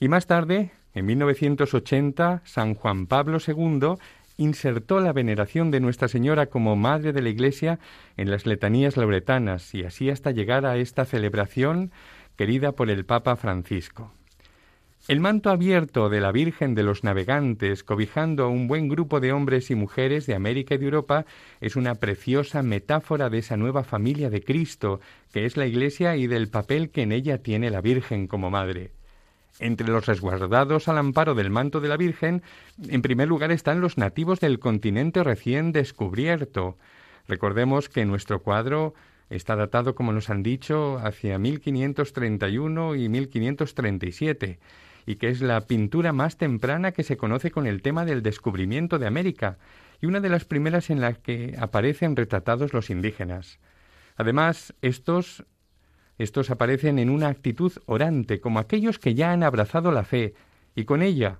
Y 0.00 0.08
más 0.08 0.26
tarde, 0.26 0.72
en 0.94 1.06
1980, 1.06 2.42
San 2.44 2.74
Juan 2.74 3.06
Pablo 3.06 3.38
II 3.44 3.94
insertó 4.36 5.00
la 5.00 5.12
veneración 5.12 5.70
de 5.70 5.80
Nuestra 5.80 6.08
Señora 6.08 6.46
como 6.46 6.76
Madre 6.76 7.12
de 7.12 7.22
la 7.22 7.28
Iglesia 7.28 7.78
en 8.16 8.30
las 8.30 8.46
letanías 8.46 8.96
lauretanas 8.96 9.74
y 9.74 9.84
así 9.84 10.10
hasta 10.10 10.30
llegar 10.30 10.64
a 10.64 10.76
esta 10.76 11.04
celebración 11.04 11.90
querida 12.36 12.72
por 12.72 12.88
el 12.88 13.04
Papa 13.04 13.36
Francisco. 13.36 14.12
El 15.08 15.20
manto 15.20 15.48
abierto 15.48 16.10
de 16.10 16.20
la 16.20 16.32
Virgen 16.32 16.74
de 16.74 16.82
los 16.82 17.02
Navegantes, 17.02 17.82
cobijando 17.82 18.44
a 18.44 18.48
un 18.48 18.68
buen 18.68 18.88
grupo 18.88 19.20
de 19.20 19.32
hombres 19.32 19.70
y 19.70 19.74
mujeres 19.74 20.26
de 20.26 20.34
América 20.34 20.74
y 20.74 20.78
de 20.78 20.84
Europa, 20.84 21.24
es 21.62 21.76
una 21.76 21.94
preciosa 21.94 22.62
metáfora 22.62 23.30
de 23.30 23.38
esa 23.38 23.56
nueva 23.56 23.84
familia 23.84 24.28
de 24.28 24.42
Cristo, 24.42 25.00
que 25.32 25.46
es 25.46 25.56
la 25.56 25.64
Iglesia 25.64 26.14
y 26.16 26.26
del 26.26 26.48
papel 26.48 26.90
que 26.90 27.00
en 27.00 27.12
ella 27.12 27.42
tiene 27.42 27.70
la 27.70 27.80
Virgen 27.80 28.26
como 28.26 28.50
madre. 28.50 28.92
Entre 29.60 29.88
los 29.88 30.04
resguardados 30.04 30.88
al 30.88 30.98
amparo 30.98 31.34
del 31.34 31.48
manto 31.48 31.80
de 31.80 31.88
la 31.88 31.96
Virgen, 31.96 32.42
en 32.86 33.00
primer 33.00 33.28
lugar 33.28 33.50
están 33.50 33.80
los 33.80 33.96
nativos 33.96 34.40
del 34.40 34.58
continente 34.58 35.24
recién 35.24 35.72
descubierto. 35.72 36.76
Recordemos 37.26 37.88
que 37.88 38.04
nuestro 38.04 38.42
cuadro 38.42 38.92
está 39.30 39.56
datado, 39.56 39.94
como 39.94 40.12
nos 40.12 40.28
han 40.28 40.42
dicho, 40.42 40.98
hacia 40.98 41.38
1531 41.38 42.94
y 42.94 43.08
1537, 43.08 44.58
y 45.08 45.16
que 45.16 45.30
es 45.30 45.40
la 45.40 45.62
pintura 45.62 46.12
más 46.12 46.36
temprana 46.36 46.92
que 46.92 47.02
se 47.02 47.16
conoce 47.16 47.50
con 47.50 47.66
el 47.66 47.80
tema 47.80 48.04
del 48.04 48.22
descubrimiento 48.22 48.98
de 48.98 49.06
América, 49.06 49.56
y 50.02 50.06
una 50.06 50.20
de 50.20 50.28
las 50.28 50.44
primeras 50.44 50.90
en 50.90 51.00
las 51.00 51.16
que 51.16 51.56
aparecen 51.58 52.14
retratados 52.14 52.74
los 52.74 52.90
indígenas. 52.90 53.58
Además, 54.16 54.74
estos 54.82 55.46
estos 56.18 56.50
aparecen 56.50 56.98
en 56.98 57.08
una 57.08 57.28
actitud 57.28 57.72
orante, 57.86 58.38
como 58.38 58.58
aquellos 58.58 58.98
que 58.98 59.14
ya 59.14 59.32
han 59.32 59.44
abrazado 59.44 59.92
la 59.92 60.04
fe 60.04 60.34
y 60.74 60.84
con 60.84 61.00
ella 61.00 61.38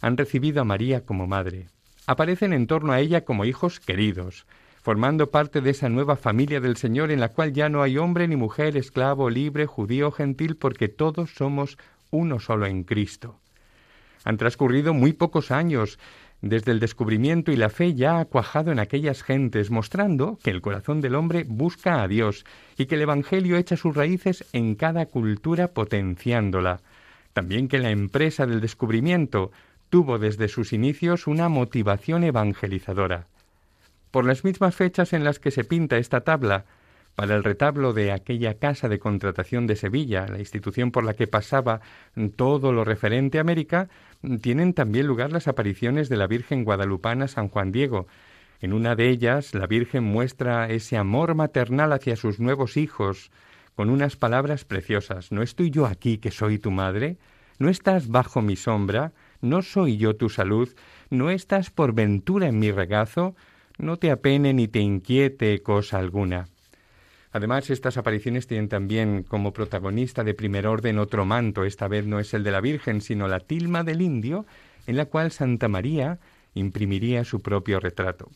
han 0.00 0.16
recibido 0.16 0.62
a 0.62 0.64
María 0.64 1.04
como 1.04 1.26
madre. 1.26 1.66
Aparecen 2.06 2.54
en 2.54 2.66
torno 2.66 2.92
a 2.92 3.00
ella 3.00 3.26
como 3.26 3.44
hijos 3.44 3.80
queridos, 3.80 4.46
formando 4.80 5.30
parte 5.30 5.60
de 5.60 5.70
esa 5.70 5.90
nueva 5.90 6.16
familia 6.16 6.60
del 6.60 6.78
Señor 6.78 7.10
en 7.10 7.20
la 7.20 7.28
cual 7.28 7.52
ya 7.52 7.68
no 7.68 7.82
hay 7.82 7.98
hombre 7.98 8.26
ni 8.28 8.36
mujer, 8.36 8.78
esclavo, 8.78 9.28
libre, 9.28 9.66
judío, 9.66 10.10
gentil, 10.10 10.56
porque 10.56 10.88
todos 10.88 11.34
somos 11.34 11.76
uno 12.10 12.40
solo 12.40 12.66
en 12.66 12.84
Cristo. 12.84 13.38
Han 14.24 14.36
transcurrido 14.36 14.92
muy 14.92 15.12
pocos 15.12 15.50
años 15.50 15.98
desde 16.42 16.72
el 16.72 16.80
descubrimiento 16.80 17.52
y 17.52 17.56
la 17.56 17.68
fe 17.68 17.94
ya 17.94 18.18
ha 18.18 18.24
cuajado 18.24 18.72
en 18.72 18.78
aquellas 18.78 19.22
gentes, 19.22 19.70
mostrando 19.70 20.38
que 20.42 20.50
el 20.50 20.62
corazón 20.62 21.00
del 21.00 21.14
hombre 21.14 21.44
busca 21.46 22.02
a 22.02 22.08
Dios 22.08 22.44
y 22.78 22.86
que 22.86 22.94
el 22.94 23.02
Evangelio 23.02 23.56
echa 23.56 23.76
sus 23.76 23.94
raíces 23.94 24.44
en 24.52 24.74
cada 24.74 25.06
cultura 25.06 25.68
potenciándola. 25.68 26.80
También 27.32 27.68
que 27.68 27.78
la 27.78 27.90
empresa 27.90 28.46
del 28.46 28.60
descubrimiento 28.60 29.50
tuvo 29.90 30.18
desde 30.18 30.48
sus 30.48 30.72
inicios 30.72 31.26
una 31.26 31.48
motivación 31.48 32.24
evangelizadora. 32.24 33.26
Por 34.10 34.24
las 34.24 34.44
mismas 34.44 34.74
fechas 34.74 35.12
en 35.12 35.24
las 35.24 35.38
que 35.38 35.50
se 35.50 35.64
pinta 35.64 35.98
esta 35.98 36.22
tabla, 36.22 36.64
para 37.14 37.36
el 37.36 37.44
retablo 37.44 37.92
de 37.92 38.12
aquella 38.12 38.54
casa 38.54 38.88
de 38.88 38.98
contratación 38.98 39.66
de 39.66 39.76
Sevilla, 39.76 40.26
la 40.26 40.38
institución 40.38 40.90
por 40.90 41.04
la 41.04 41.14
que 41.14 41.26
pasaba 41.26 41.80
todo 42.36 42.72
lo 42.72 42.84
referente 42.84 43.38
a 43.38 43.42
América, 43.42 43.88
tienen 44.40 44.74
también 44.74 45.06
lugar 45.06 45.32
las 45.32 45.48
apariciones 45.48 46.08
de 46.08 46.16
la 46.16 46.26
Virgen 46.26 46.64
guadalupana 46.64 47.28
San 47.28 47.48
Juan 47.48 47.72
Diego. 47.72 48.06
En 48.60 48.72
una 48.72 48.94
de 48.94 49.08
ellas, 49.08 49.54
la 49.54 49.66
Virgen 49.66 50.04
muestra 50.04 50.68
ese 50.68 50.96
amor 50.96 51.34
maternal 51.34 51.92
hacia 51.92 52.16
sus 52.16 52.40
nuevos 52.40 52.76
hijos, 52.76 53.30
con 53.74 53.88
unas 53.88 54.16
palabras 54.16 54.66
preciosas. 54.66 55.32
¿No 55.32 55.42
estoy 55.42 55.70
yo 55.70 55.86
aquí 55.86 56.18
que 56.18 56.30
soy 56.30 56.58
tu 56.58 56.70
madre? 56.70 57.16
¿No 57.58 57.70
estás 57.70 58.08
bajo 58.08 58.42
mi 58.42 58.56
sombra? 58.56 59.12
¿No 59.40 59.62
soy 59.62 59.96
yo 59.96 60.16
tu 60.16 60.28
salud? 60.28 60.68
¿No 61.08 61.30
estás 61.30 61.70
por 61.70 61.94
ventura 61.94 62.48
en 62.48 62.58
mi 62.58 62.70
regazo? 62.70 63.34
No 63.78 63.96
te 63.96 64.10
apene 64.10 64.52
ni 64.52 64.68
te 64.68 64.80
inquiete 64.80 65.62
cosa 65.62 65.98
alguna. 65.98 66.49
Además, 67.32 67.70
estas 67.70 67.96
apariciones 67.96 68.46
tienen 68.46 68.68
también 68.68 69.22
como 69.22 69.52
protagonista 69.52 70.24
de 70.24 70.34
primer 70.34 70.66
orden 70.66 70.98
otro 70.98 71.24
manto, 71.24 71.64
esta 71.64 71.86
vez 71.86 72.06
no 72.06 72.18
es 72.18 72.34
el 72.34 72.42
de 72.42 72.50
la 72.50 72.60
Virgen, 72.60 73.00
sino 73.00 73.28
la 73.28 73.40
tilma 73.40 73.84
del 73.84 74.02
indio, 74.02 74.46
en 74.86 74.96
la 74.96 75.06
cual 75.06 75.30
Santa 75.30 75.68
María 75.68 76.18
imprimiría 76.54 77.24
su 77.24 77.40
propio 77.40 77.78
retrato. 77.78 78.28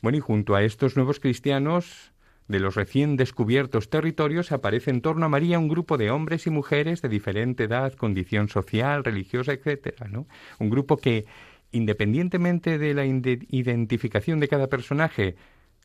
Bueno, 0.00 0.18
y 0.18 0.20
junto 0.20 0.54
a 0.54 0.62
estos 0.62 0.96
nuevos 0.96 1.20
cristianos 1.20 2.12
de 2.48 2.60
los 2.60 2.74
recién 2.74 3.16
descubiertos 3.16 3.88
territorios 3.88 4.52
aparece 4.52 4.90
en 4.90 5.00
torno 5.00 5.26
a 5.26 5.30
María 5.30 5.58
un 5.58 5.68
grupo 5.68 5.96
de 5.96 6.10
hombres 6.10 6.46
y 6.46 6.50
mujeres 6.50 7.02
de 7.02 7.08
diferente 7.08 7.64
edad, 7.64 7.92
condición 7.94 8.48
social, 8.48 9.04
religiosa, 9.04 9.52
etcétera. 9.52 10.06
Un 10.58 10.70
grupo 10.70 10.96
que, 10.98 11.24
independientemente 11.72 12.78
de 12.78 12.94
la 12.94 13.04
identificación 13.04 14.40
de 14.40 14.48
cada 14.48 14.68
personaje, 14.68 15.36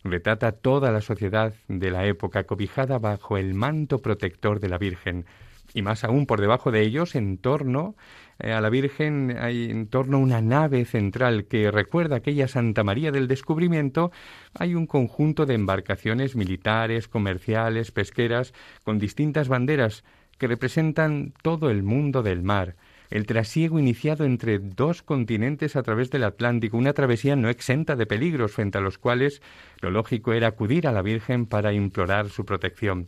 retrata 0.04 0.52
toda 0.52 0.92
la 0.92 1.02
sociedad 1.02 1.54
de 1.68 1.92
la 1.92 2.06
época 2.06 2.44
cobijada 2.46 3.00
bajo 3.00 3.38
el 3.38 3.54
manto 3.54 4.00
protector 4.00 4.60
de 4.60 4.69
la 4.69 4.78
Virgen. 4.78 5.26
Y 5.73 5.82
más 5.82 6.04
aún 6.04 6.26
por 6.26 6.42
debajo 6.42 6.71
de 6.71 6.82
ellos, 6.82 7.15
en 7.15 7.38
torno 7.38 7.96
eh, 8.40 8.54
a 8.54 8.62
la 8.62 8.69
Virgen, 8.69 9.36
hay 9.40 9.69
en 9.69 9.88
torno 9.88 10.17
a 10.17 10.21
una 10.21 10.42
nave 10.42 10.86
central 10.86 11.46
que 11.46 11.69
recuerda 11.69 12.17
aquella 12.17 12.48
Santa 12.48 12.84
María 12.84 13.12
del 13.12 13.28
Descubrimiento, 13.28 14.12
hay 14.54 14.73
un 14.73 14.88
conjunto 14.88 15.46
de 15.46 15.54
embarcaciones 15.54 16.36
militares, 16.36 17.08
comerciales, 17.08 17.92
pesqueras, 17.92 18.54
con 18.84 18.98
distintas 18.98 19.48
banderas 19.48 20.04
que 20.40 20.48
representan 20.48 21.34
todo 21.44 21.69
el 21.69 21.84
mundo 21.84 22.23
del 22.23 22.42
mar 22.42 22.76
el 23.10 23.26
trasiego 23.26 23.80
iniciado 23.80 24.26
entre 24.26 24.60
dos 24.60 25.02
continentes 25.02 25.76
a 25.76 25.84
través 25.84 26.12
del 26.12 26.24
Atlántico, 26.24 26.78
una 26.78 26.94
travesía 26.94 27.36
no 27.36 27.50
exenta 27.50 27.96
de 27.96 28.06
peligros 28.06 28.52
frente 28.52 28.78
a 28.78 28.82
los 28.82 28.98
cuales 28.98 29.42
lo 29.82 29.90
lógico 29.90 30.34
era 30.34 30.48
acudir 30.48 30.88
a 30.88 30.92
la 30.92 31.02
Virgen 31.02 31.48
para 31.48 31.74
implorar 31.74 32.30
su 32.30 32.46
protección. 32.46 33.08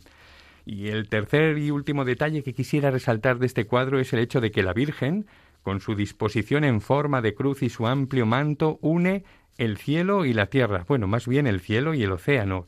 Y 0.64 0.88
el 0.88 1.08
tercer 1.08 1.58
y 1.58 1.70
último 1.70 2.04
detalle 2.04 2.42
que 2.42 2.54
quisiera 2.54 2.90
resaltar 2.90 3.38
de 3.38 3.46
este 3.46 3.66
cuadro 3.66 3.98
es 4.00 4.12
el 4.12 4.20
hecho 4.20 4.40
de 4.40 4.50
que 4.50 4.62
la 4.62 4.72
Virgen, 4.72 5.26
con 5.62 5.80
su 5.80 5.94
disposición 5.94 6.64
en 6.64 6.80
forma 6.80 7.22
de 7.22 7.34
cruz 7.34 7.62
y 7.62 7.68
su 7.68 7.86
amplio 7.86 8.26
manto, 8.26 8.78
une 8.80 9.24
el 9.58 9.76
cielo 9.76 10.24
y 10.24 10.32
la 10.32 10.46
tierra, 10.46 10.84
bueno, 10.88 11.06
más 11.06 11.28
bien 11.28 11.46
el 11.46 11.60
cielo 11.60 11.94
y 11.94 12.02
el 12.02 12.12
océano, 12.12 12.66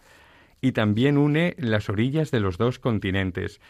y 0.61 0.73
también 0.73 1.19
une 1.19 1.55
las 1.59 1.89
orillas 1.89 2.31
de 2.31 2.41
los 2.41 2.59
dos 2.59 2.79
continentes. 2.79 3.61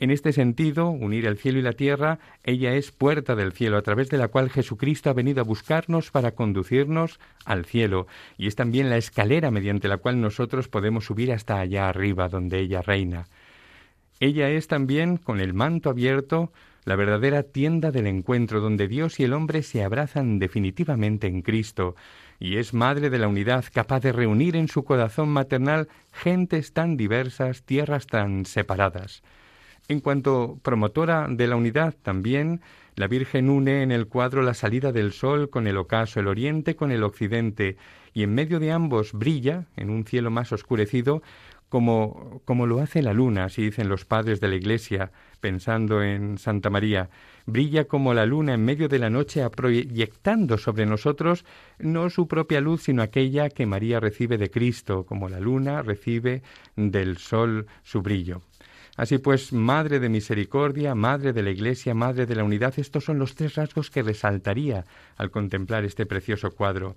En 0.00 0.12
este 0.12 0.32
sentido, 0.32 0.90
unir 0.90 1.26
el 1.26 1.38
cielo 1.38 1.58
y 1.58 1.62
la 1.62 1.72
tierra, 1.72 2.20
ella 2.44 2.74
es 2.74 2.92
puerta 2.92 3.34
del 3.34 3.52
cielo, 3.52 3.76
a 3.76 3.82
través 3.82 4.08
de 4.10 4.16
la 4.16 4.28
cual 4.28 4.48
Jesucristo 4.48 5.10
ha 5.10 5.12
venido 5.12 5.40
a 5.40 5.44
buscarnos 5.44 6.12
para 6.12 6.36
conducirnos 6.36 7.18
al 7.44 7.64
cielo, 7.64 8.06
y 8.36 8.46
es 8.46 8.54
también 8.54 8.90
la 8.90 8.96
escalera 8.96 9.50
mediante 9.50 9.88
la 9.88 9.96
cual 9.96 10.20
nosotros 10.20 10.68
podemos 10.68 11.06
subir 11.06 11.32
hasta 11.32 11.58
allá 11.58 11.88
arriba, 11.88 12.28
donde 12.28 12.60
ella 12.60 12.80
reina. 12.80 13.26
Ella 14.20 14.48
es 14.50 14.68
también, 14.68 15.16
con 15.16 15.40
el 15.40 15.52
manto 15.52 15.90
abierto, 15.90 16.52
la 16.84 16.94
verdadera 16.94 17.42
tienda 17.42 17.90
del 17.90 18.06
encuentro, 18.06 18.60
donde 18.60 18.86
Dios 18.86 19.18
y 19.18 19.24
el 19.24 19.32
hombre 19.32 19.64
se 19.64 19.82
abrazan 19.82 20.38
definitivamente 20.38 21.26
en 21.26 21.42
Cristo, 21.42 21.96
y 22.38 22.58
es 22.58 22.72
madre 22.72 23.10
de 23.10 23.18
la 23.18 23.26
unidad, 23.26 23.64
capaz 23.74 23.98
de 23.98 24.12
reunir 24.12 24.54
en 24.54 24.68
su 24.68 24.84
corazón 24.84 25.28
maternal 25.28 25.88
gentes 26.12 26.72
tan 26.72 26.96
diversas, 26.96 27.64
tierras 27.64 28.06
tan 28.06 28.46
separadas. 28.46 29.24
En 29.90 30.00
cuanto 30.00 30.58
promotora 30.62 31.28
de 31.30 31.46
la 31.46 31.56
unidad, 31.56 31.94
también 32.02 32.60
la 32.94 33.08
Virgen 33.08 33.48
une 33.48 33.82
en 33.82 33.90
el 33.90 34.06
cuadro 34.06 34.42
la 34.42 34.52
salida 34.52 34.92
del 34.92 35.12
sol 35.12 35.48
con 35.48 35.66
el 35.66 35.78
ocaso, 35.78 36.20
el 36.20 36.28
oriente 36.28 36.76
con 36.76 36.92
el 36.92 37.02
occidente, 37.02 37.78
y 38.12 38.22
en 38.22 38.34
medio 38.34 38.60
de 38.60 38.70
ambos 38.70 39.14
brilla, 39.14 39.64
en 39.76 39.88
un 39.88 40.04
cielo 40.04 40.30
más 40.30 40.52
oscurecido, 40.52 41.22
como, 41.70 42.42
como 42.44 42.66
lo 42.66 42.80
hace 42.80 43.00
la 43.00 43.14
luna, 43.14 43.44
así 43.44 43.62
dicen 43.62 43.88
los 43.88 44.04
padres 44.04 44.40
de 44.40 44.48
la 44.48 44.56
Iglesia, 44.56 45.10
pensando 45.40 46.02
en 46.02 46.36
Santa 46.36 46.68
María, 46.68 47.08
brilla 47.46 47.86
como 47.86 48.12
la 48.12 48.26
luna 48.26 48.52
en 48.52 48.66
medio 48.66 48.88
de 48.88 48.98
la 48.98 49.08
noche, 49.08 49.48
proyectando 49.48 50.58
sobre 50.58 50.84
nosotros 50.84 51.46
no 51.78 52.10
su 52.10 52.28
propia 52.28 52.60
luz, 52.60 52.82
sino 52.82 53.02
aquella 53.02 53.48
que 53.48 53.64
María 53.64 54.00
recibe 54.00 54.36
de 54.36 54.50
Cristo, 54.50 55.06
como 55.06 55.30
la 55.30 55.40
luna 55.40 55.80
recibe 55.80 56.42
del 56.76 57.16
sol 57.16 57.66
su 57.84 58.02
brillo. 58.02 58.42
Así 58.98 59.18
pues, 59.18 59.52
Madre 59.52 60.00
de 60.00 60.08
Misericordia, 60.08 60.92
Madre 60.96 61.32
de 61.32 61.44
la 61.44 61.50
Iglesia, 61.50 61.94
Madre 61.94 62.26
de 62.26 62.34
la 62.34 62.42
Unidad, 62.42 62.74
estos 62.78 63.04
son 63.04 63.20
los 63.20 63.36
tres 63.36 63.54
rasgos 63.54 63.92
que 63.92 64.02
resaltaría 64.02 64.86
al 65.16 65.30
contemplar 65.30 65.84
este 65.84 66.04
precioso 66.04 66.50
cuadro. 66.50 66.96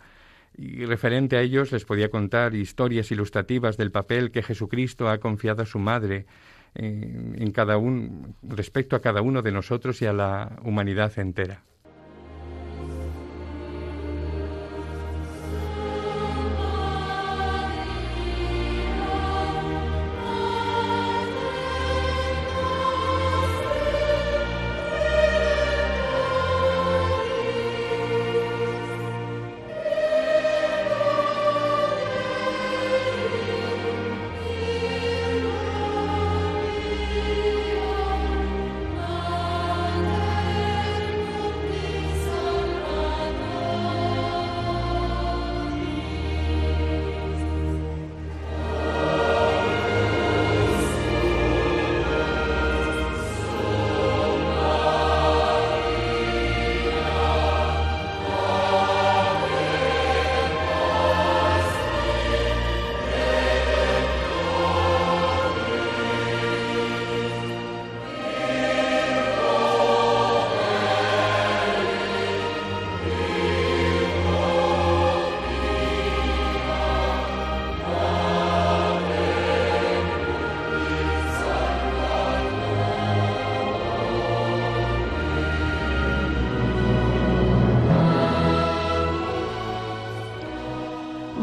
Y 0.57 0.83
referente 0.85 1.37
a 1.37 1.41
ellos 1.41 1.71
les 1.71 1.85
podía 1.85 2.09
contar 2.09 2.55
historias 2.55 3.11
ilustrativas 3.11 3.77
del 3.77 3.91
papel 3.91 4.31
que 4.31 4.41
Jesucristo 4.41 5.09
ha 5.09 5.19
confiado 5.19 5.61
a 5.61 5.67
su 5.67 5.77
Madre 5.77 6.25
eh, 6.73 7.35
en 7.35 7.51
cada 7.51 7.77
un, 7.77 8.35
respecto 8.41 8.95
a 8.95 9.01
cada 9.01 9.21
uno 9.21 9.43
de 9.43 9.51
nosotros 9.51 10.01
y 10.01 10.07
a 10.07 10.13
la 10.13 10.57
humanidad 10.63 11.19
entera. 11.19 11.61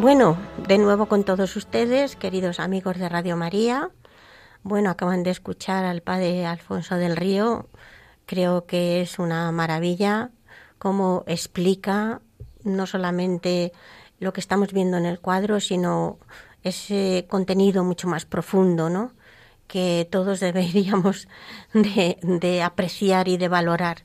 Bueno, 0.08 0.38
de 0.66 0.78
nuevo 0.78 1.04
con 1.04 1.22
todos 1.22 1.54
ustedes, 1.54 2.16
queridos 2.16 2.60
amigos 2.60 2.96
de 2.96 3.10
Radio 3.10 3.36
María. 3.36 3.90
Bueno, 4.62 4.88
acaban 4.88 5.22
de 5.22 5.28
escuchar 5.28 5.84
al 5.84 6.00
padre 6.00 6.46
Alfonso 6.46 6.94
del 6.94 7.14
Río. 7.14 7.68
Creo 8.24 8.64
que 8.64 9.02
es 9.02 9.18
una 9.18 9.52
maravilla 9.52 10.30
cómo 10.78 11.24
explica 11.26 12.22
no 12.64 12.86
solamente 12.86 13.74
lo 14.18 14.32
que 14.32 14.40
estamos 14.40 14.72
viendo 14.72 14.96
en 14.96 15.04
el 15.04 15.20
cuadro, 15.20 15.60
sino 15.60 16.18
ese 16.62 17.26
contenido 17.28 17.84
mucho 17.84 18.08
más 18.08 18.24
profundo, 18.24 18.88
¿no? 18.88 19.12
Que 19.66 20.08
todos 20.10 20.40
deberíamos 20.48 21.28
de, 21.74 22.62
apreciar 22.62 23.28
y 23.28 23.36
de 23.36 23.48
valorar. 23.48 24.04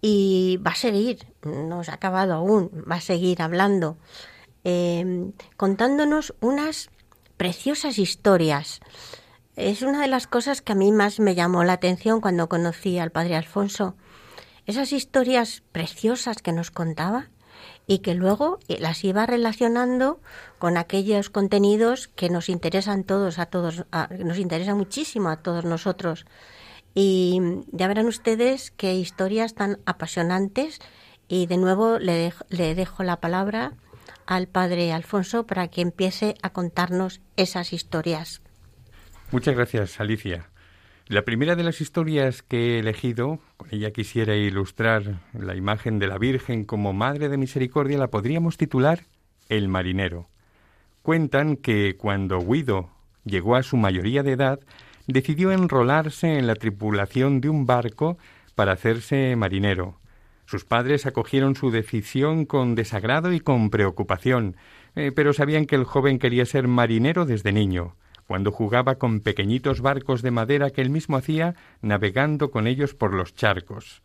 Y 0.00 0.58
va 0.66 0.70
a 0.70 0.74
seguir, 0.74 1.26
no 1.42 1.84
se 1.84 1.90
ha 1.90 1.94
acabado 1.96 2.32
aún, 2.32 2.70
va 2.90 2.96
a 2.96 3.00
seguir 3.02 3.42
hablando 3.42 3.98
Em, 4.64 5.32
contándonos 5.56 6.34
unas 6.40 6.90
preciosas 7.36 7.98
historias. 7.98 8.80
Es 9.56 9.82
una 9.82 10.02
de 10.02 10.08
las 10.08 10.26
cosas 10.26 10.62
que 10.62 10.72
a 10.72 10.76
mí 10.76 10.92
más 10.92 11.20
me 11.20 11.34
llamó 11.34 11.64
la 11.64 11.74
atención 11.74 12.20
cuando 12.20 12.48
conocí 12.48 12.98
al 12.98 13.10
padre 13.10 13.36
Alfonso. 13.36 13.94
Esas 14.66 14.92
historias 14.92 15.62
preciosas 15.72 16.42
que 16.42 16.52
nos 16.52 16.70
contaba 16.70 17.30
y 17.86 18.00
que 18.00 18.14
luego 18.14 18.58
eh, 18.68 18.78
las 18.78 19.02
iba 19.04 19.26
relacionando 19.26 20.20
con 20.58 20.76
aquellos 20.76 21.30
contenidos 21.30 22.08
que 22.08 22.28
nos 22.28 22.48
interesan 22.48 23.02
todos 23.02 23.38
a 23.38 23.46
todos 23.46 23.84
nos 24.18 24.38
interesa 24.38 24.74
muchísimo 24.74 25.30
a 25.30 25.38
todos 25.38 25.64
nosotros 25.64 26.26
y 26.94 27.40
ya 27.72 27.88
verán 27.88 28.06
ustedes 28.06 28.70
qué 28.70 28.94
historias 28.94 29.54
tan 29.54 29.80
apasionantes 29.86 30.78
y 31.26 31.46
de 31.46 31.56
nuevo 31.56 31.98
le 31.98 32.32
le 32.50 32.74
dejo 32.74 33.02
la 33.02 33.20
palabra 33.20 33.72
al 34.28 34.46
padre 34.46 34.92
Alfonso 34.92 35.46
para 35.46 35.68
que 35.68 35.80
empiece 35.80 36.34
a 36.42 36.50
contarnos 36.50 37.22
esas 37.38 37.72
historias. 37.72 38.42
Muchas 39.32 39.56
gracias, 39.56 39.98
Alicia. 40.00 40.50
La 41.06 41.22
primera 41.22 41.56
de 41.56 41.62
las 41.62 41.80
historias 41.80 42.42
que 42.42 42.76
he 42.76 42.78
elegido, 42.80 43.40
con 43.56 43.68
ella 43.70 43.90
quisiera 43.90 44.36
ilustrar 44.36 45.20
la 45.32 45.56
imagen 45.56 45.98
de 45.98 46.08
la 46.08 46.18
Virgen 46.18 46.66
como 46.66 46.92
Madre 46.92 47.30
de 47.30 47.38
Misericordia, 47.38 47.96
la 47.96 48.08
podríamos 48.08 48.58
titular 48.58 49.00
El 49.48 49.68
marinero. 49.68 50.28
Cuentan 51.00 51.56
que 51.56 51.96
cuando 51.96 52.38
Guido 52.38 52.90
llegó 53.24 53.56
a 53.56 53.62
su 53.62 53.78
mayoría 53.78 54.22
de 54.22 54.32
edad, 54.32 54.60
decidió 55.06 55.52
enrolarse 55.52 56.36
en 56.36 56.46
la 56.46 56.54
tripulación 56.54 57.40
de 57.40 57.48
un 57.48 57.64
barco 57.64 58.18
para 58.54 58.72
hacerse 58.72 59.36
marinero, 59.36 59.98
sus 60.48 60.64
padres 60.64 61.04
acogieron 61.04 61.56
su 61.56 61.70
decisión 61.70 62.46
con 62.46 62.74
desagrado 62.74 63.34
y 63.34 63.40
con 63.40 63.68
preocupación, 63.68 64.56
eh, 64.96 65.12
pero 65.14 65.34
sabían 65.34 65.66
que 65.66 65.76
el 65.76 65.84
joven 65.84 66.18
quería 66.18 66.46
ser 66.46 66.68
marinero 66.68 67.26
desde 67.26 67.52
niño, 67.52 67.96
cuando 68.26 68.50
jugaba 68.50 68.94
con 68.94 69.20
pequeñitos 69.20 69.82
barcos 69.82 70.22
de 70.22 70.30
madera 70.30 70.70
que 70.70 70.80
él 70.80 70.88
mismo 70.88 71.18
hacía 71.18 71.54
navegando 71.82 72.50
con 72.50 72.66
ellos 72.66 72.94
por 72.94 73.12
los 73.12 73.34
charcos. 73.34 74.02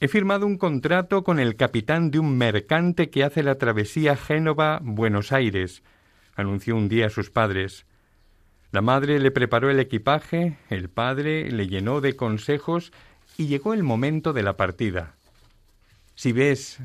He 0.00 0.08
firmado 0.08 0.46
un 0.46 0.56
contrato 0.56 1.22
con 1.22 1.38
el 1.38 1.54
capitán 1.56 2.10
de 2.10 2.18
un 2.18 2.38
mercante 2.38 3.10
que 3.10 3.22
hace 3.22 3.42
la 3.42 3.56
travesía 3.56 4.16
Génova-Buenos 4.16 5.32
Aires, 5.32 5.82
anunció 6.34 6.76
un 6.76 6.88
día 6.88 7.08
a 7.08 7.10
sus 7.10 7.30
padres. 7.30 7.84
La 8.70 8.80
madre 8.80 9.18
le 9.18 9.30
preparó 9.30 9.68
el 9.68 9.80
equipaje, 9.80 10.56
el 10.70 10.88
padre 10.88 11.50
le 11.50 11.68
llenó 11.68 12.00
de 12.00 12.16
consejos 12.16 12.90
y 13.36 13.48
llegó 13.48 13.74
el 13.74 13.82
momento 13.82 14.32
de 14.32 14.44
la 14.44 14.56
partida. 14.56 15.16
Si 16.14 16.32
ves 16.32 16.80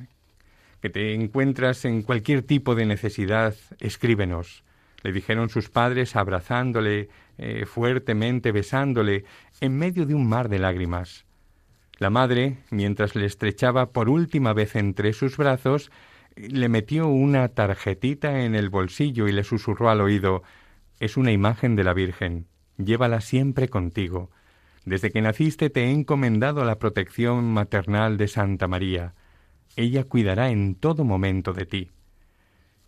que 0.82 0.89
te 0.89 1.13
encuentras 1.13 1.86
en 1.86 2.01
cualquier 2.01 2.43
tipo 2.43 2.75
de 2.75 2.86
necesidad, 2.86 3.55
escríbenos. 3.80 4.63
Le 5.03 5.11
dijeron 5.11 5.49
sus 5.49 5.69
padres 5.69 6.15
abrazándole 6.15 7.09
eh, 7.38 7.65
fuertemente, 7.65 8.51
besándole, 8.51 9.25
en 9.61 9.78
medio 9.78 10.05
de 10.05 10.15
un 10.15 10.28
mar 10.28 10.49
de 10.49 10.59
lágrimas. 10.59 11.25
La 11.99 12.09
madre, 12.09 12.57
mientras 12.69 13.15
le 13.15 13.25
estrechaba 13.25 13.91
por 13.91 14.09
última 14.09 14.53
vez 14.53 14.75
entre 14.75 15.13
sus 15.13 15.38
brazos, 15.38 15.91
le 16.36 16.69
metió 16.69 17.07
una 17.07 17.47
tarjetita 17.49 18.41
en 18.43 18.53
el 18.53 18.69
bolsillo 18.69 19.28
y 19.28 19.32
le 19.32 19.43
susurró 19.43 19.89
al 19.89 20.01
oído 20.01 20.43
Es 20.99 21.17
una 21.17 21.32
imagen 21.32 21.75
de 21.75 21.84
la 21.84 21.93
Virgen. 21.93 22.47
Llévala 22.78 23.21
siempre 23.21 23.69
contigo. 23.69 24.30
Desde 24.88 25.11
que 25.11 25.21
naciste 25.21 25.69
te 25.69 25.83
he 25.83 25.91
encomendado 25.91 26.63
la 26.63 26.79
protección 26.79 27.51
maternal 27.51 28.15
de 28.15 28.29
Santa 28.29 28.69
María. 28.69 29.15
Ella 29.75 30.05
cuidará 30.05 30.49
en 30.49 30.75
todo 30.75 31.03
momento 31.03 31.51
de 31.51 31.65
ti. 31.65 31.91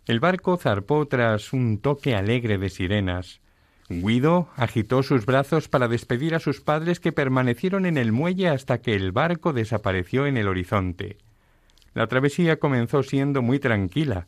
El 0.06 0.18
barco 0.18 0.56
zarpó 0.56 1.06
tras 1.08 1.52
un 1.52 1.76
toque 1.76 2.16
alegre 2.16 2.56
de 2.56 2.70
sirenas. 2.70 3.42
Guido 3.90 4.48
agitó 4.56 5.02
sus 5.02 5.26
brazos 5.26 5.68
para 5.68 5.88
despedir 5.88 6.34
a 6.34 6.38
sus 6.38 6.62
padres 6.62 7.00
que 7.00 7.12
permanecieron 7.12 7.84
en 7.84 7.98
el 7.98 8.12
muelle 8.12 8.48
hasta 8.48 8.80
que 8.80 8.94
el 8.94 9.12
barco 9.12 9.52
desapareció 9.52 10.26
en 10.26 10.38
el 10.38 10.48
horizonte. 10.48 11.18
La 11.92 12.06
travesía 12.06 12.58
comenzó 12.58 13.02
siendo 13.02 13.42
muy 13.42 13.58
tranquila, 13.58 14.26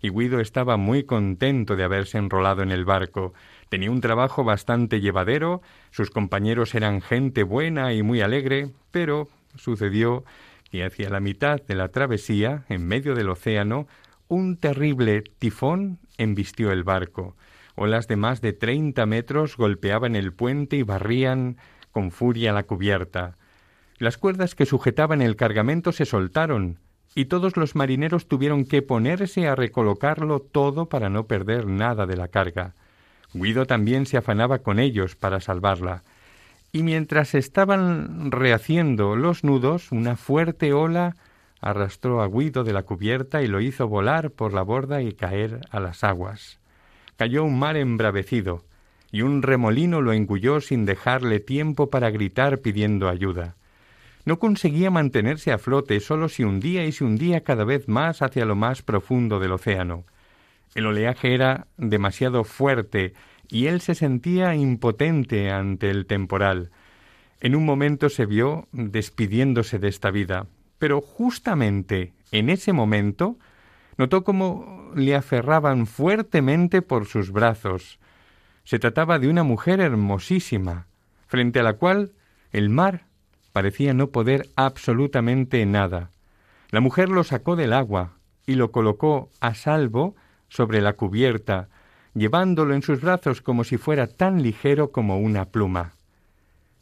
y 0.00 0.10
Guido 0.10 0.40
estaba 0.40 0.76
muy 0.76 1.04
contento 1.04 1.76
de 1.76 1.84
haberse 1.84 2.18
enrolado 2.18 2.64
en 2.64 2.72
el 2.72 2.84
barco, 2.84 3.32
Tenía 3.72 3.90
un 3.90 4.02
trabajo 4.02 4.44
bastante 4.44 5.00
llevadero, 5.00 5.62
sus 5.92 6.10
compañeros 6.10 6.74
eran 6.74 7.00
gente 7.00 7.42
buena 7.42 7.94
y 7.94 8.02
muy 8.02 8.20
alegre, 8.20 8.68
pero 8.90 9.30
sucedió 9.56 10.26
que 10.70 10.84
hacia 10.84 11.08
la 11.08 11.20
mitad 11.20 11.58
de 11.62 11.74
la 11.74 11.88
travesía, 11.88 12.66
en 12.68 12.86
medio 12.86 13.14
del 13.14 13.30
océano, 13.30 13.86
un 14.28 14.58
terrible 14.58 15.24
tifón 15.38 16.00
embistió 16.18 16.70
el 16.70 16.84
barco. 16.84 17.34
Olas 17.74 18.08
de 18.08 18.16
más 18.16 18.42
de 18.42 18.52
treinta 18.52 19.06
metros 19.06 19.56
golpeaban 19.56 20.16
el 20.16 20.34
puente 20.34 20.76
y 20.76 20.82
barrían 20.82 21.56
con 21.92 22.10
furia 22.10 22.52
la 22.52 22.64
cubierta. 22.64 23.38
Las 23.96 24.18
cuerdas 24.18 24.54
que 24.54 24.66
sujetaban 24.66 25.22
el 25.22 25.34
cargamento 25.34 25.92
se 25.92 26.04
soltaron, 26.04 26.78
y 27.14 27.24
todos 27.24 27.56
los 27.56 27.74
marineros 27.74 28.28
tuvieron 28.28 28.66
que 28.66 28.82
ponerse 28.82 29.48
a 29.48 29.54
recolocarlo 29.54 30.40
todo 30.40 30.90
para 30.90 31.08
no 31.08 31.26
perder 31.26 31.66
nada 31.66 32.04
de 32.04 32.18
la 32.18 32.28
carga. 32.28 32.74
Guido 33.34 33.66
también 33.66 34.06
se 34.06 34.16
afanaba 34.16 34.58
con 34.58 34.78
ellos 34.78 35.16
para 35.16 35.40
salvarla. 35.40 36.02
Y 36.72 36.82
mientras 36.82 37.34
estaban 37.34 38.30
rehaciendo 38.30 39.16
los 39.16 39.44
nudos, 39.44 39.92
una 39.92 40.16
fuerte 40.16 40.72
ola 40.72 41.16
arrastró 41.60 42.22
a 42.22 42.28
Guido 42.28 42.64
de 42.64 42.72
la 42.72 42.82
cubierta 42.82 43.42
y 43.42 43.46
lo 43.46 43.60
hizo 43.60 43.88
volar 43.88 44.30
por 44.30 44.52
la 44.52 44.62
borda 44.62 45.02
y 45.02 45.12
caer 45.12 45.60
a 45.70 45.80
las 45.80 46.02
aguas. 46.02 46.58
Cayó 47.16 47.44
un 47.44 47.58
mar 47.58 47.76
embravecido, 47.76 48.64
y 49.12 49.22
un 49.22 49.42
remolino 49.42 50.00
lo 50.00 50.12
engulló 50.12 50.60
sin 50.60 50.86
dejarle 50.86 51.38
tiempo 51.38 51.90
para 51.90 52.10
gritar 52.10 52.58
pidiendo 52.58 53.08
ayuda. 53.08 53.54
No 54.24 54.38
conseguía 54.38 54.90
mantenerse 54.90 55.52
a 55.52 55.58
flote, 55.58 56.00
solo 56.00 56.28
se 56.28 56.44
hundía 56.44 56.84
y 56.84 56.92
se 56.92 57.04
hundía 57.04 57.42
cada 57.42 57.64
vez 57.64 57.88
más 57.88 58.22
hacia 58.22 58.44
lo 58.44 58.56
más 58.56 58.82
profundo 58.82 59.38
del 59.38 59.52
océano. 59.52 60.04
El 60.74 60.86
oleaje 60.86 61.34
era 61.34 61.66
demasiado 61.76 62.44
fuerte 62.44 63.14
y 63.48 63.66
él 63.66 63.80
se 63.80 63.94
sentía 63.94 64.54
impotente 64.54 65.50
ante 65.50 65.90
el 65.90 66.06
temporal. 66.06 66.70
En 67.40 67.54
un 67.54 67.64
momento 67.64 68.08
se 68.08 68.24
vio 68.24 68.68
despidiéndose 68.72 69.78
de 69.78 69.88
esta 69.88 70.10
vida, 70.10 70.46
pero 70.78 71.00
justamente 71.00 72.12
en 72.30 72.48
ese 72.48 72.72
momento 72.72 73.36
notó 73.98 74.24
cómo 74.24 74.90
le 74.94 75.14
aferraban 75.14 75.86
fuertemente 75.86 76.82
por 76.82 77.06
sus 77.06 77.30
brazos. 77.30 77.98
Se 78.64 78.78
trataba 78.78 79.18
de 79.18 79.28
una 79.28 79.42
mujer 79.42 79.80
hermosísima, 79.80 80.86
frente 81.26 81.60
a 81.60 81.62
la 81.62 81.74
cual 81.74 82.12
el 82.52 82.70
mar 82.70 83.04
parecía 83.52 83.92
no 83.92 84.08
poder 84.08 84.48
absolutamente 84.56 85.64
nada. 85.66 86.10
La 86.70 86.80
mujer 86.80 87.10
lo 87.10 87.22
sacó 87.22 87.54
del 87.54 87.72
agua 87.72 88.12
y 88.46 88.54
lo 88.54 88.72
colocó 88.72 89.30
a 89.40 89.54
salvo 89.54 90.14
sobre 90.52 90.82
la 90.82 90.92
cubierta, 90.92 91.70
llevándolo 92.12 92.74
en 92.74 92.82
sus 92.82 93.00
brazos 93.00 93.40
como 93.40 93.64
si 93.64 93.78
fuera 93.78 94.06
tan 94.06 94.42
ligero 94.42 94.92
como 94.92 95.18
una 95.18 95.46
pluma. 95.46 95.94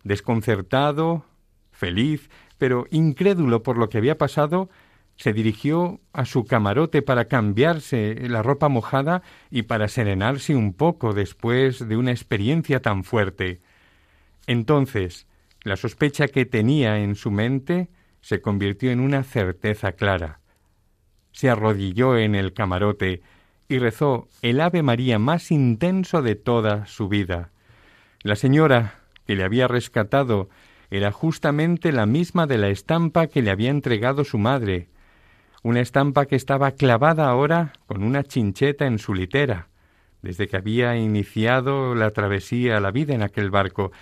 Desconcertado, 0.03 1.25
feliz, 1.71 2.31
pero 2.59 2.87
incrédulo 2.91 3.63
por 3.63 3.79
lo 3.79 3.89
que 3.89 3.99
había 3.99 4.19
pasado, 4.19 4.71
se 5.15 5.33
dirigió 5.33 6.01
a 6.13 6.25
su 6.25 6.47
camarote 6.47 7.01
para 7.01 7.27
cambiarse 7.27 8.17
la 8.29 8.43
ropa 8.43 8.69
mojada 8.69 9.23
y 9.53 9.63
para 9.63 9.87
serenarse 9.87 10.57
un 10.57 10.73
poco 10.73 11.13
después 11.13 11.87
de 11.87 11.97
una 11.97 12.11
experiencia 12.11 12.83
tan 12.83 13.05
fuerte. 13.05 13.61
Entonces, 14.49 15.29
la 15.63 15.77
sospecha 15.77 16.27
que 16.27 16.45
tenía 16.45 16.99
en 16.99 17.15
su 17.15 17.31
mente 17.31 17.89
se 18.21 18.41
convirtió 18.41 18.91
en 18.91 18.99
una 18.99 19.23
certeza 19.23 19.93
clara. 19.93 20.41
Se 21.31 21.49
arrodilló 21.49 22.19
en 22.19 22.35
el 22.35 22.53
camarote 22.53 23.23
y 23.71 23.79
rezó 23.79 24.27
el 24.43 24.61
Ave 24.61 24.83
María 24.83 25.21
más 25.21 25.53
intenso 25.53 26.23
de 26.23 26.35
toda 26.35 26.87
su 26.87 27.09
vida. 27.09 27.51
La 28.25 28.35
señora 28.35 28.97
que 29.27 29.37
le 29.37 29.45
había 29.45 29.69
rescatado 29.69 30.51
era 30.91 31.13
justamente 31.13 31.93
la 31.93 32.05
misma 32.05 32.49
de 32.49 32.59
la 32.59 32.69
estampa 32.69 33.29
que 33.29 33.43
le 33.43 33.53
había 33.53 33.71
entregado 33.71 34.25
su 34.25 34.39
madre, 34.39 34.89
una 35.63 35.81
estampa 35.81 36.27
que 36.27 36.35
estaba 36.35 36.73
clavada 36.73 37.29
ahora 37.29 37.73
con 37.87 38.03
una 38.03 38.25
chincheta 38.25 38.87
en 38.87 38.99
su 38.99 39.15
litera, 39.15 39.69
desde 40.21 40.49
que 40.49 40.57
había 40.57 40.97
iniciado 40.97 41.95
la 41.95 42.11
travesía 42.11 42.77
a 42.77 42.81
la 42.81 42.91
vida 42.91 43.15
en 43.15 43.23
aquel 43.23 43.51
barco. 43.53 43.93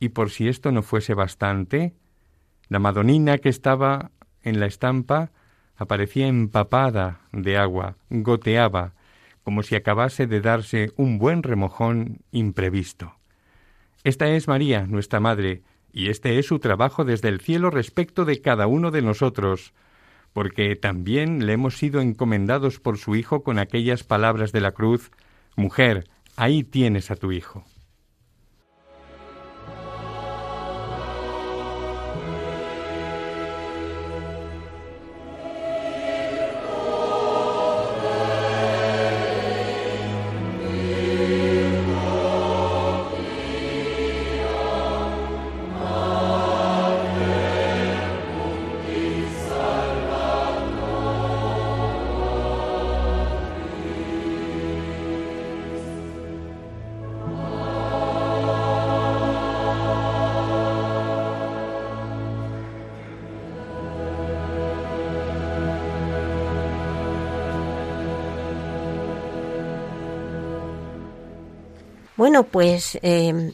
Y 0.00 0.10
por 0.10 0.28
si 0.28 0.48
esto 0.48 0.70
no 0.70 0.82
fuese 0.82 1.14
bastante, 1.14 1.94
la 2.68 2.78
Madonina 2.78 3.38
que 3.38 3.48
estaba 3.48 4.10
en 4.42 4.60
la 4.60 4.66
estampa 4.66 5.30
aparecía 5.76 6.26
empapada 6.26 7.22
de 7.32 7.56
agua, 7.56 7.96
goteaba, 8.10 8.97
como 9.48 9.62
si 9.62 9.76
acabase 9.76 10.26
de 10.26 10.42
darse 10.42 10.92
un 10.96 11.16
buen 11.16 11.42
remojón 11.42 12.18
imprevisto. 12.32 13.14
Esta 14.04 14.28
es 14.28 14.46
María, 14.46 14.86
nuestra 14.86 15.20
Madre, 15.20 15.62
y 15.90 16.10
este 16.10 16.38
es 16.38 16.44
su 16.44 16.58
trabajo 16.58 17.06
desde 17.06 17.28
el 17.28 17.40
cielo 17.40 17.70
respecto 17.70 18.26
de 18.26 18.42
cada 18.42 18.66
uno 18.66 18.90
de 18.90 19.00
nosotros, 19.00 19.72
porque 20.34 20.76
también 20.76 21.46
le 21.46 21.54
hemos 21.54 21.78
sido 21.78 22.02
encomendados 22.02 22.78
por 22.78 22.98
su 22.98 23.16
Hijo 23.16 23.42
con 23.42 23.58
aquellas 23.58 24.04
palabras 24.04 24.52
de 24.52 24.60
la 24.60 24.72
cruz, 24.72 25.12
Mujer, 25.56 26.04
ahí 26.36 26.62
tienes 26.62 27.10
a 27.10 27.16
tu 27.16 27.32
Hijo. 27.32 27.64
Pues 72.50 72.98
em, 73.02 73.52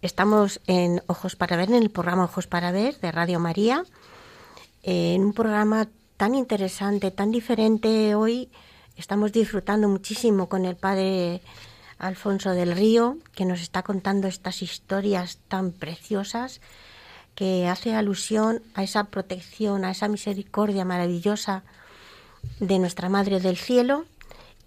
estamos 0.00 0.60
en 0.66 1.02
Ojos 1.06 1.36
para 1.36 1.56
Ver, 1.56 1.68
en 1.70 1.82
el 1.82 1.90
programa 1.90 2.24
Ojos 2.24 2.46
para 2.46 2.72
Ver 2.72 2.98
de 3.00 3.12
Radio 3.12 3.38
María, 3.38 3.84
en 4.82 5.24
un 5.24 5.32
programa 5.32 5.88
tan 6.16 6.34
interesante, 6.34 7.10
tan 7.10 7.30
diferente 7.30 8.14
hoy. 8.14 8.50
Estamos 8.96 9.32
disfrutando 9.32 9.88
muchísimo 9.88 10.48
con 10.48 10.64
el 10.64 10.76
padre 10.76 11.40
Alfonso 11.98 12.50
del 12.50 12.72
Río, 12.72 13.18
que 13.34 13.44
nos 13.44 13.60
está 13.60 13.82
contando 13.82 14.28
estas 14.28 14.62
historias 14.62 15.38
tan 15.48 15.72
preciosas, 15.72 16.60
que 17.34 17.68
hace 17.68 17.94
alusión 17.94 18.62
a 18.74 18.82
esa 18.82 19.04
protección, 19.04 19.84
a 19.84 19.90
esa 19.90 20.08
misericordia 20.08 20.84
maravillosa 20.84 21.62
de 22.60 22.78
nuestra 22.78 23.08
Madre 23.08 23.40
del 23.40 23.56
Cielo 23.56 24.04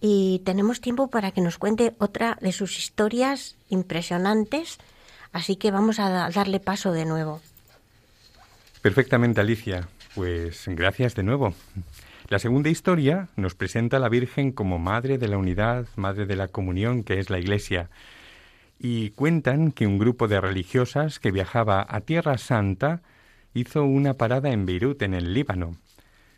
y 0.07 0.43
tenemos 0.45 0.81
tiempo 0.81 1.09
para 1.09 1.31
que 1.31 1.41
nos 1.41 1.57
cuente 1.57 1.95
otra 1.97 2.37
de 2.39 2.51
sus 2.51 2.77
historias 2.77 3.55
impresionantes, 3.69 4.77
así 5.31 5.55
que 5.55 5.71
vamos 5.71 5.97
a 5.99 6.29
darle 6.29 6.59
paso 6.59 6.91
de 6.91 7.05
nuevo. 7.05 7.41
Perfectamente, 8.83 9.41
Alicia. 9.41 9.87
Pues 10.13 10.65
gracias 10.67 11.15
de 11.15 11.23
nuevo. 11.23 11.55
La 12.29 12.37
segunda 12.37 12.69
historia 12.69 13.29
nos 13.35 13.55
presenta 13.55 13.97
a 13.97 13.99
la 13.99 14.09
Virgen 14.09 14.51
como 14.51 14.77
Madre 14.77 15.17
de 15.17 15.27
la 15.27 15.39
Unidad, 15.39 15.87
Madre 15.95 16.27
de 16.27 16.35
la 16.35 16.49
Comunión, 16.49 17.03
que 17.03 17.17
es 17.17 17.31
la 17.31 17.39
Iglesia. 17.39 17.89
Y 18.79 19.09
cuentan 19.09 19.71
que 19.71 19.87
un 19.87 19.97
grupo 19.97 20.27
de 20.27 20.39
religiosas 20.39 21.17
que 21.17 21.31
viajaba 21.31 21.83
a 21.89 22.01
Tierra 22.01 22.37
Santa 22.37 23.01
hizo 23.55 23.85
una 23.85 24.13
parada 24.13 24.51
en 24.51 24.67
Beirut, 24.67 25.01
en 25.01 25.15
el 25.15 25.33
Líbano. 25.33 25.77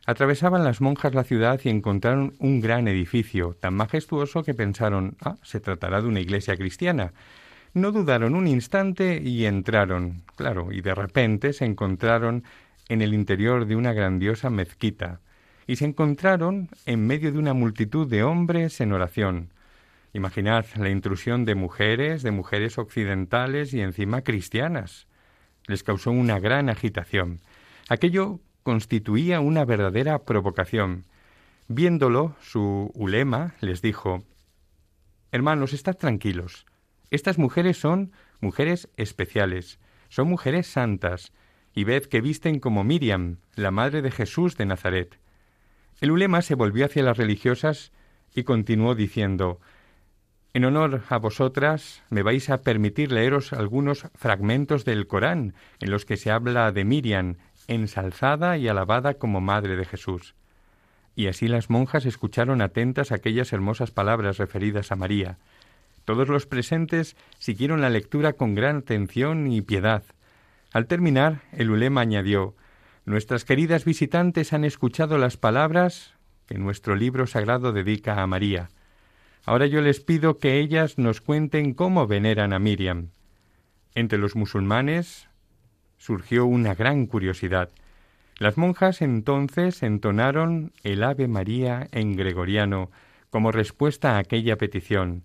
Atravesaban 0.07 0.63
las 0.63 0.79
monjas 0.79 1.13
la 1.13 1.25
ciudad 1.25 1.59
y 1.65 1.67
encontraron 1.67 2.33
un 2.39 2.61
gran 2.61 2.87
edificio, 2.87 3.57
tan 3.59 3.73
majestuoso 3.73 4.41
que 4.41 4.53
pensaron, 4.53 5.17
ah, 5.19 5.35
se 5.43 5.59
tratará 5.59 6.01
de 6.01 6.07
una 6.07 6.21
iglesia 6.21 6.55
cristiana. 6.55 7.11
No 7.73 7.91
dudaron 7.91 8.33
un 8.33 8.47
instante 8.47 9.21
y 9.21 9.45
entraron, 9.45 10.23
claro, 10.37 10.71
y 10.71 10.79
de 10.79 10.95
repente 10.95 11.51
se 11.51 11.65
encontraron 11.65 12.45
en 12.87 13.01
el 13.01 13.13
interior 13.13 13.65
de 13.65 13.75
una 13.75 13.91
grandiosa 13.91 14.49
mezquita, 14.49 15.19
y 15.67 15.75
se 15.75 15.83
encontraron 15.83 16.69
en 16.85 17.05
medio 17.05 17.33
de 17.33 17.39
una 17.39 17.53
multitud 17.53 18.07
de 18.07 18.23
hombres 18.23 18.79
en 18.79 18.93
oración. 18.93 19.51
Imaginad 20.13 20.65
la 20.77 20.89
intrusión 20.89 21.43
de 21.43 21.55
mujeres, 21.55 22.23
de 22.23 22.31
mujeres 22.31 22.77
occidentales 22.77 23.73
y 23.73 23.81
encima 23.81 24.21
cristianas. 24.21 25.05
Les 25.65 25.83
causó 25.83 26.11
una 26.11 26.39
gran 26.39 26.69
agitación. 26.69 27.41
Aquello 27.89 28.39
constituía 28.67 29.39
una 29.39 29.63
verdadera 29.63 30.25
provocación. 30.25 31.05
Viéndolo, 31.69 32.35
su 32.41 32.91
ulema 32.95 33.55
les 33.61 33.81
dijo 33.81 34.25
Hermanos, 35.31 35.71
estad 35.71 35.95
tranquilos. 35.95 36.65
Estas 37.09 37.37
mujeres 37.37 37.79
son 37.79 38.11
mujeres 38.41 38.89
especiales, 38.97 39.79
son 40.09 40.27
mujeres 40.27 40.67
santas, 40.67 41.31
y 41.73 41.85
ved 41.85 42.07
que 42.07 42.19
visten 42.19 42.59
como 42.59 42.83
Miriam, 42.83 43.37
la 43.55 43.71
madre 43.71 44.01
de 44.01 44.11
Jesús 44.11 44.57
de 44.57 44.65
Nazaret. 44.65 45.17
El 46.01 46.11
ulema 46.11 46.41
se 46.41 46.55
volvió 46.55 46.87
hacia 46.87 47.03
las 47.03 47.15
religiosas 47.15 47.93
y 48.35 48.43
continuó 48.43 48.95
diciendo 48.95 49.61
En 50.53 50.65
honor 50.65 51.03
a 51.07 51.17
vosotras 51.19 52.03
me 52.09 52.21
vais 52.21 52.49
a 52.49 52.63
permitir 52.63 53.13
leeros 53.13 53.53
algunos 53.53 54.09
fragmentos 54.15 54.83
del 54.83 55.07
Corán 55.07 55.53
en 55.79 55.89
los 55.89 56.03
que 56.03 56.17
se 56.17 56.31
habla 56.31 56.73
de 56.73 56.83
Miriam, 56.83 57.37
ensalzada 57.67 58.57
y 58.57 58.67
alabada 58.67 59.15
como 59.15 59.41
Madre 59.41 59.75
de 59.75 59.85
Jesús. 59.85 60.35
Y 61.15 61.27
así 61.27 61.47
las 61.47 61.69
monjas 61.69 62.05
escucharon 62.05 62.61
atentas 62.61 63.11
aquellas 63.11 63.51
hermosas 63.53 63.91
palabras 63.91 64.37
referidas 64.37 64.91
a 64.91 64.95
María. 64.95 65.37
Todos 66.05 66.29
los 66.29 66.45
presentes 66.45 67.17
siguieron 67.39 67.81
la 67.81 67.89
lectura 67.89 68.33
con 68.33 68.55
gran 68.55 68.77
atención 68.77 69.51
y 69.51 69.61
piedad. 69.61 70.03
Al 70.71 70.87
terminar, 70.87 71.41
el 71.51 71.71
ulema 71.71 72.01
añadió 72.01 72.55
Nuestras 73.05 73.45
queridas 73.45 73.85
visitantes 73.85 74.51
han 74.53 74.65
escuchado 74.65 75.17
las 75.17 75.37
palabras 75.37 76.13
que 76.45 76.57
nuestro 76.57 76.95
libro 76.95 77.25
sagrado 77.25 77.71
dedica 77.71 78.21
a 78.21 78.27
María. 78.27 78.69
Ahora 79.45 79.65
yo 79.65 79.81
les 79.81 80.01
pido 80.01 80.39
que 80.39 80.59
ellas 80.59 80.97
nos 80.97 81.21
cuenten 81.21 81.73
cómo 81.73 82.05
veneran 82.05 82.51
a 82.51 82.59
Miriam. 82.59 83.11
Entre 83.95 84.19
los 84.19 84.35
musulmanes 84.35 85.29
surgió 85.97 86.45
una 86.45 86.75
gran 86.75 87.05
curiosidad. 87.05 87.69
Las 88.39 88.57
monjas 88.57 89.01
entonces 89.01 89.81
entonaron 89.83 90.71
el 90.83 91.03
Ave 91.03 91.27
María 91.27 91.87
en 91.91 92.15
gregoriano 92.15 92.91
como 93.29 93.51
respuesta 93.51 94.15
a 94.15 94.19
aquella 94.19 94.57
petición, 94.57 95.23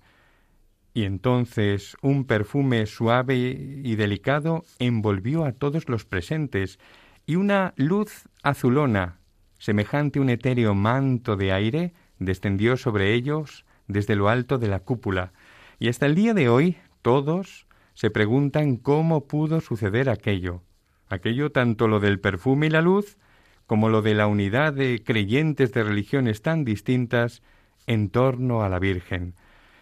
y 0.95 1.05
entonces 1.05 1.97
un 2.03 2.25
perfume 2.25 2.87
suave 2.87 3.37
y 3.37 3.95
delicado 3.97 4.64
envolvió 4.79 5.45
a 5.45 5.53
todos 5.53 5.89
los 5.89 6.05
presentes, 6.05 6.79
y 7.27 7.37
una 7.37 7.73
luz 7.77 8.29
azulona, 8.43 9.18
semejante 9.59 10.18
a 10.18 10.23
un 10.23 10.31
etéreo 10.31 10.75
manto 10.75 11.37
de 11.37 11.53
aire, 11.53 11.93
descendió 12.18 12.77
sobre 12.77 13.14
ellos 13.14 13.64
desde 13.87 14.16
lo 14.16 14.29
alto 14.29 14.59
de 14.59 14.68
la 14.68 14.81
cúpula, 14.81 15.33
y 15.79 15.89
hasta 15.89 16.07
el 16.07 16.14
día 16.14 16.35
de 16.35 16.49
hoy 16.49 16.77
todos 17.03 17.66
se 17.95 18.11
preguntan 18.11 18.76
cómo 18.76 19.26
pudo 19.26 19.61
suceder 19.61 20.09
aquello. 20.09 20.62
Aquello 21.09 21.53
tanto 21.53 21.88
lo 21.88 22.01
del 22.01 22.20
perfume 22.20 22.66
y 22.66 22.70
la 22.70 22.80
luz, 22.80 23.18
como 23.66 23.88
lo 23.88 24.03
de 24.03 24.14
la 24.14 24.26
unidad 24.26 24.72
de 24.72 25.03
creyentes 25.05 25.72
de 25.72 25.84
religiones 25.84 26.43
tan 26.43 26.64
distintas 26.64 27.43
en 27.86 28.11
torno 28.11 28.62
a 28.62 28.68
la 28.68 28.78
Virgen. 28.78 29.34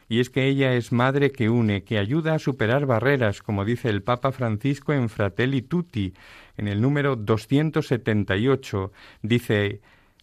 Y 0.08 0.18
es 0.18 0.28
que 0.28 0.46
ella 0.46 0.74
es 0.74 0.90
madre 0.90 1.30
que 1.30 1.48
une, 1.48 1.84
que 1.84 1.98
ayuda 1.98 2.34
a 2.34 2.40
superar 2.40 2.84
barreras, 2.84 3.42
como 3.42 3.64
dice 3.64 3.88
el 3.88 4.02
Papa 4.02 4.32
Francisco 4.32 4.92
en 4.92 5.08
Fratelli 5.08 5.62
Tutti, 5.62 6.14
en 6.56 6.66
el 6.66 6.80
número 6.80 7.14
278. 7.14 8.92
Dice, 9.22 9.80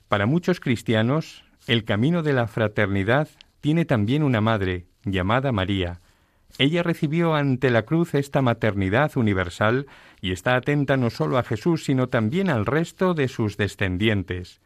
para 0.10 0.26
muchos 0.26 0.60
cristianos, 0.60 1.46
el 1.68 1.86
camino 1.86 2.22
de 2.22 2.34
la 2.34 2.48
fraternidad 2.48 3.30
tiene 3.62 3.86
también 3.86 4.24
una 4.24 4.42
madre, 4.42 4.88
llamada 5.06 5.54
María, 5.54 6.02
ella 6.58 6.82
recibió 6.82 7.36
ante 7.36 7.70
la 7.70 7.84
cruz 7.84 8.16
esta 8.16 8.42
maternidad 8.42 9.16
universal 9.16 9.86
y 10.22 10.32
está 10.32 10.56
atenta 10.56 10.98
no 10.98 11.10
solo 11.10 11.38
a 11.38 11.44
Jesús, 11.44 11.86
sino 11.86 12.10
también 12.10 12.50
al 12.50 12.66
resto 12.66 13.14
de 13.14 13.28
sus 13.28 13.58
descendientes. 13.58 14.60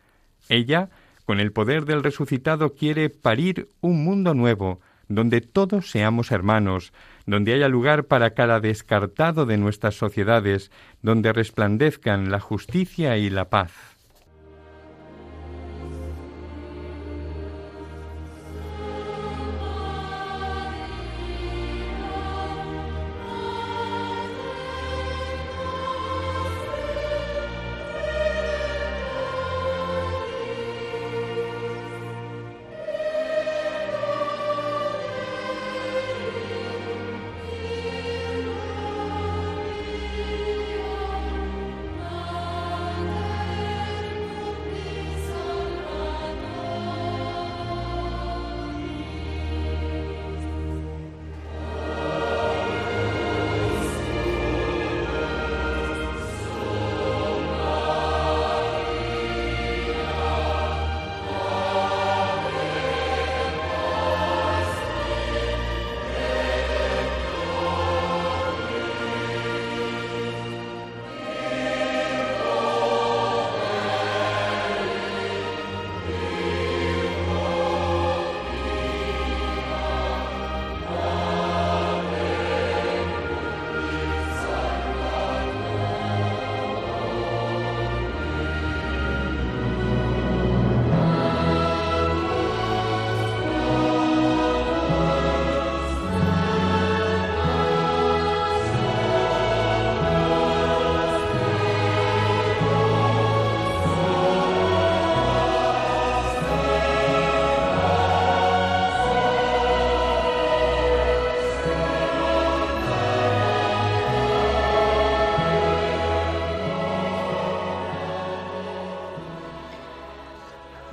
Ella, 0.48 0.90
con 1.26 1.40
el 1.40 1.52
poder 1.52 1.86
del 1.86 2.04
resucitado, 2.04 2.74
quiere 2.76 3.10
parir 3.10 3.68
un 3.82 4.04
mundo 4.04 4.34
nuevo, 4.34 4.80
donde 5.10 5.42
todos 5.42 5.92
seamos 5.92 6.32
hermanos, 6.32 6.94
donde 7.26 7.54
haya 7.54 7.68
lugar 7.68 8.06
para 8.06 8.34
cada 8.34 8.62
descartado 8.62 9.46
de 9.46 9.58
nuestras 9.58 9.96
sociedades, 9.96 10.72
donde 11.02 11.34
resplandezcan 11.34 12.32
la 12.32 12.40
justicia 12.40 13.18
y 13.18 13.30
la 13.30 13.50
paz. 13.50 13.72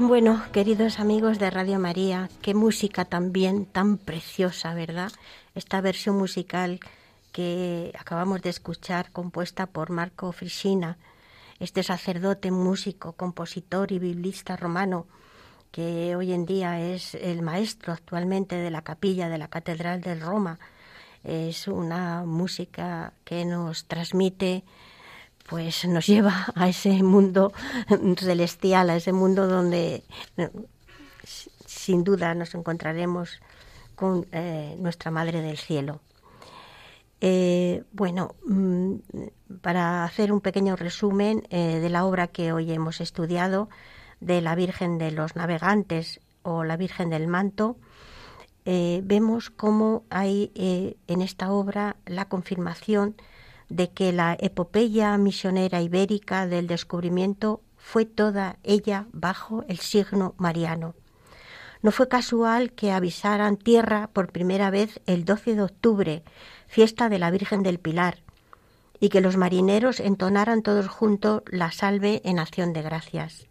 Bueno, 0.09 0.43
queridos 0.53 1.01
amigos 1.01 1.39
de 1.39 1.51
Radio 1.51 1.79
María, 1.79 2.31
qué 2.41 2.55
música 2.55 3.05
también 3.05 3.67
tan 3.67 3.99
preciosa, 3.99 4.73
¿verdad? 4.73 5.13
Esta 5.55 5.83
versión 5.83 6.17
musical 6.17 6.81
que 7.31 7.93
acabamos 7.95 8.41
de 8.41 8.49
escuchar, 8.49 9.13
compuesta 9.13 9.67
por 9.67 9.91
Marco 9.91 10.33
Frisina, 10.33 10.97
este 11.61 11.83
sacerdote, 11.83 12.51
músico, 12.51 13.13
compositor 13.13 13.93
y 13.93 13.99
biblista 13.99 14.57
romano, 14.57 15.05
que 15.73 16.17
hoy 16.17 16.33
en 16.33 16.47
día 16.47 16.81
es 16.81 17.15
el 17.15 17.43
maestro 17.43 17.93
actualmente 17.93 18.57
de 18.57 18.71
la 18.71 18.81
capilla 18.81 19.29
de 19.29 19.37
la 19.37 19.49
Catedral 19.49 20.01
de 20.01 20.15
Roma. 20.15 20.59
Es 21.23 21.69
una 21.69 22.25
música 22.25 23.13
que 23.27 23.45
nos 23.45 23.85
transmite 23.85 24.65
pues 25.49 25.87
nos 25.87 26.07
lleva 26.07 26.47
a 26.55 26.69
ese 26.69 27.03
mundo 27.03 27.53
celestial, 28.19 28.91
a 28.91 28.97
ese 28.97 29.13
mundo 29.13 29.47
donde 29.47 30.05
sin 31.25 32.05
duda 32.05 32.35
nos 32.35 32.55
encontraremos 32.55 33.41
con 33.95 34.27
eh, 34.33 34.77
nuestra 34.79 35.11
Madre 35.11 35.41
del 35.41 35.57
Cielo. 35.57 36.01
Eh, 37.21 37.83
bueno, 37.93 38.37
mm, 38.47 38.95
para 39.61 40.05
hacer 40.05 40.33
un 40.33 40.41
pequeño 40.41 40.77
resumen 40.77 41.43
eh, 41.51 41.81
de 41.81 41.89
la 41.89 42.05
obra 42.05 42.29
que 42.29 42.53
hoy 42.53 42.71
hemos 42.71 43.01
estudiado, 43.01 43.69
de 44.21 44.41
la 44.41 44.55
Virgen 44.55 44.99
de 44.99 45.13
los 45.13 45.35
Navegantes 45.35 46.21
o 46.43 46.63
la 46.65 46.77
Virgen 46.77 47.11
del 47.11 47.27
Manto, 47.27 47.77
vemos 48.67 49.49
cómo 49.49 50.05
hay 50.11 50.53
en 51.07 51.23
esta 51.23 51.51
obra 51.51 51.97
la 52.05 52.27
confirmación 52.27 53.17
de 53.69 53.91
que 53.91 54.13
la 54.13 54.37
epopeya 54.41 55.17
misionera 55.19 55.83
ibérica 55.83 56.47
del 56.47 56.67
descubrimiento 56.67 57.63
fue 57.77 58.05
toda 58.05 58.59
ella 58.65 59.07
bajo 59.13 59.65
el 59.69 59.79
signo 59.79 60.35
mariano. 60.39 60.95
No 61.81 61.93
fue 61.93 62.09
casual 62.09 62.73
que 62.73 62.93
avisaran 62.93 63.57
tierra 63.57 64.11
por 64.13 64.33
primera 64.33 64.71
vez 64.71 65.01
el 65.07 65.25
12 65.25 65.55
de 65.55 65.63
octubre, 65.63 66.23
fiesta 66.67 67.09
de 67.09 67.19
la 67.19 67.31
Virgen 67.31 67.63
del 67.63 67.79
Pilar, 67.79 68.19
y 69.01 69.11
que 69.11 69.21
los 69.21 69.37
marineros 69.37 70.01
entonaran 70.01 70.63
todos 70.63 70.89
juntos 70.89 71.43
la 71.47 71.71
salve 71.71 72.21
en 72.25 72.41
acción 72.41 72.73
de 72.73 72.83
gracias. 72.83 73.47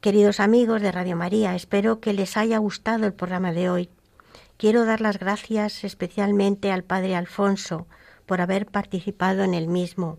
Queridos 0.00 0.40
amigos 0.40 0.80
de 0.80 0.90
Radio 0.90 1.16
María, 1.16 1.54
espero 1.54 2.00
que 2.00 2.12
les 2.12 2.36
haya 2.36 2.58
gustado 2.58 3.06
el 3.06 3.12
programa 3.12 3.52
de 3.52 3.70
hoy. 3.70 3.90
Quiero 4.56 4.84
dar 4.84 5.00
las 5.00 5.18
gracias 5.18 5.84
especialmente 5.84 6.72
al 6.72 6.82
Padre 6.82 7.14
Alfonso, 7.14 7.86
por 8.26 8.40
haber 8.40 8.66
participado 8.66 9.42
en 9.42 9.54
el 9.54 9.68
mismo. 9.68 10.18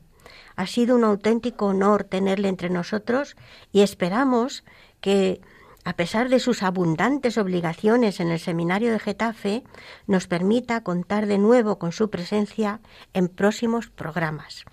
Ha 0.55 0.67
sido 0.67 0.95
un 0.95 1.03
auténtico 1.03 1.67
honor 1.67 2.03
tenerle 2.03 2.47
entre 2.47 2.69
nosotros 2.69 3.35
y 3.71 3.81
esperamos 3.81 4.63
que, 5.01 5.41
a 5.83 5.95
pesar 5.95 6.29
de 6.29 6.39
sus 6.39 6.63
abundantes 6.63 7.37
obligaciones 7.37 8.19
en 8.19 8.29
el 8.29 8.39
seminario 8.39 8.91
de 8.91 8.99
Getafe, 8.99 9.63
nos 10.07 10.27
permita 10.27 10.83
contar 10.83 11.25
de 11.25 11.37
nuevo 11.37 11.79
con 11.79 11.91
su 11.91 12.09
presencia 12.09 12.79
en 13.13 13.27
próximos 13.27 13.89
programas. 13.89 14.65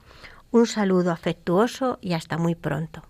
Un 0.51 0.67
saludo 0.67 1.11
afectuoso 1.11 1.99
y 2.01 2.13
hasta 2.13 2.37
muy 2.37 2.55
pronto. 2.55 3.10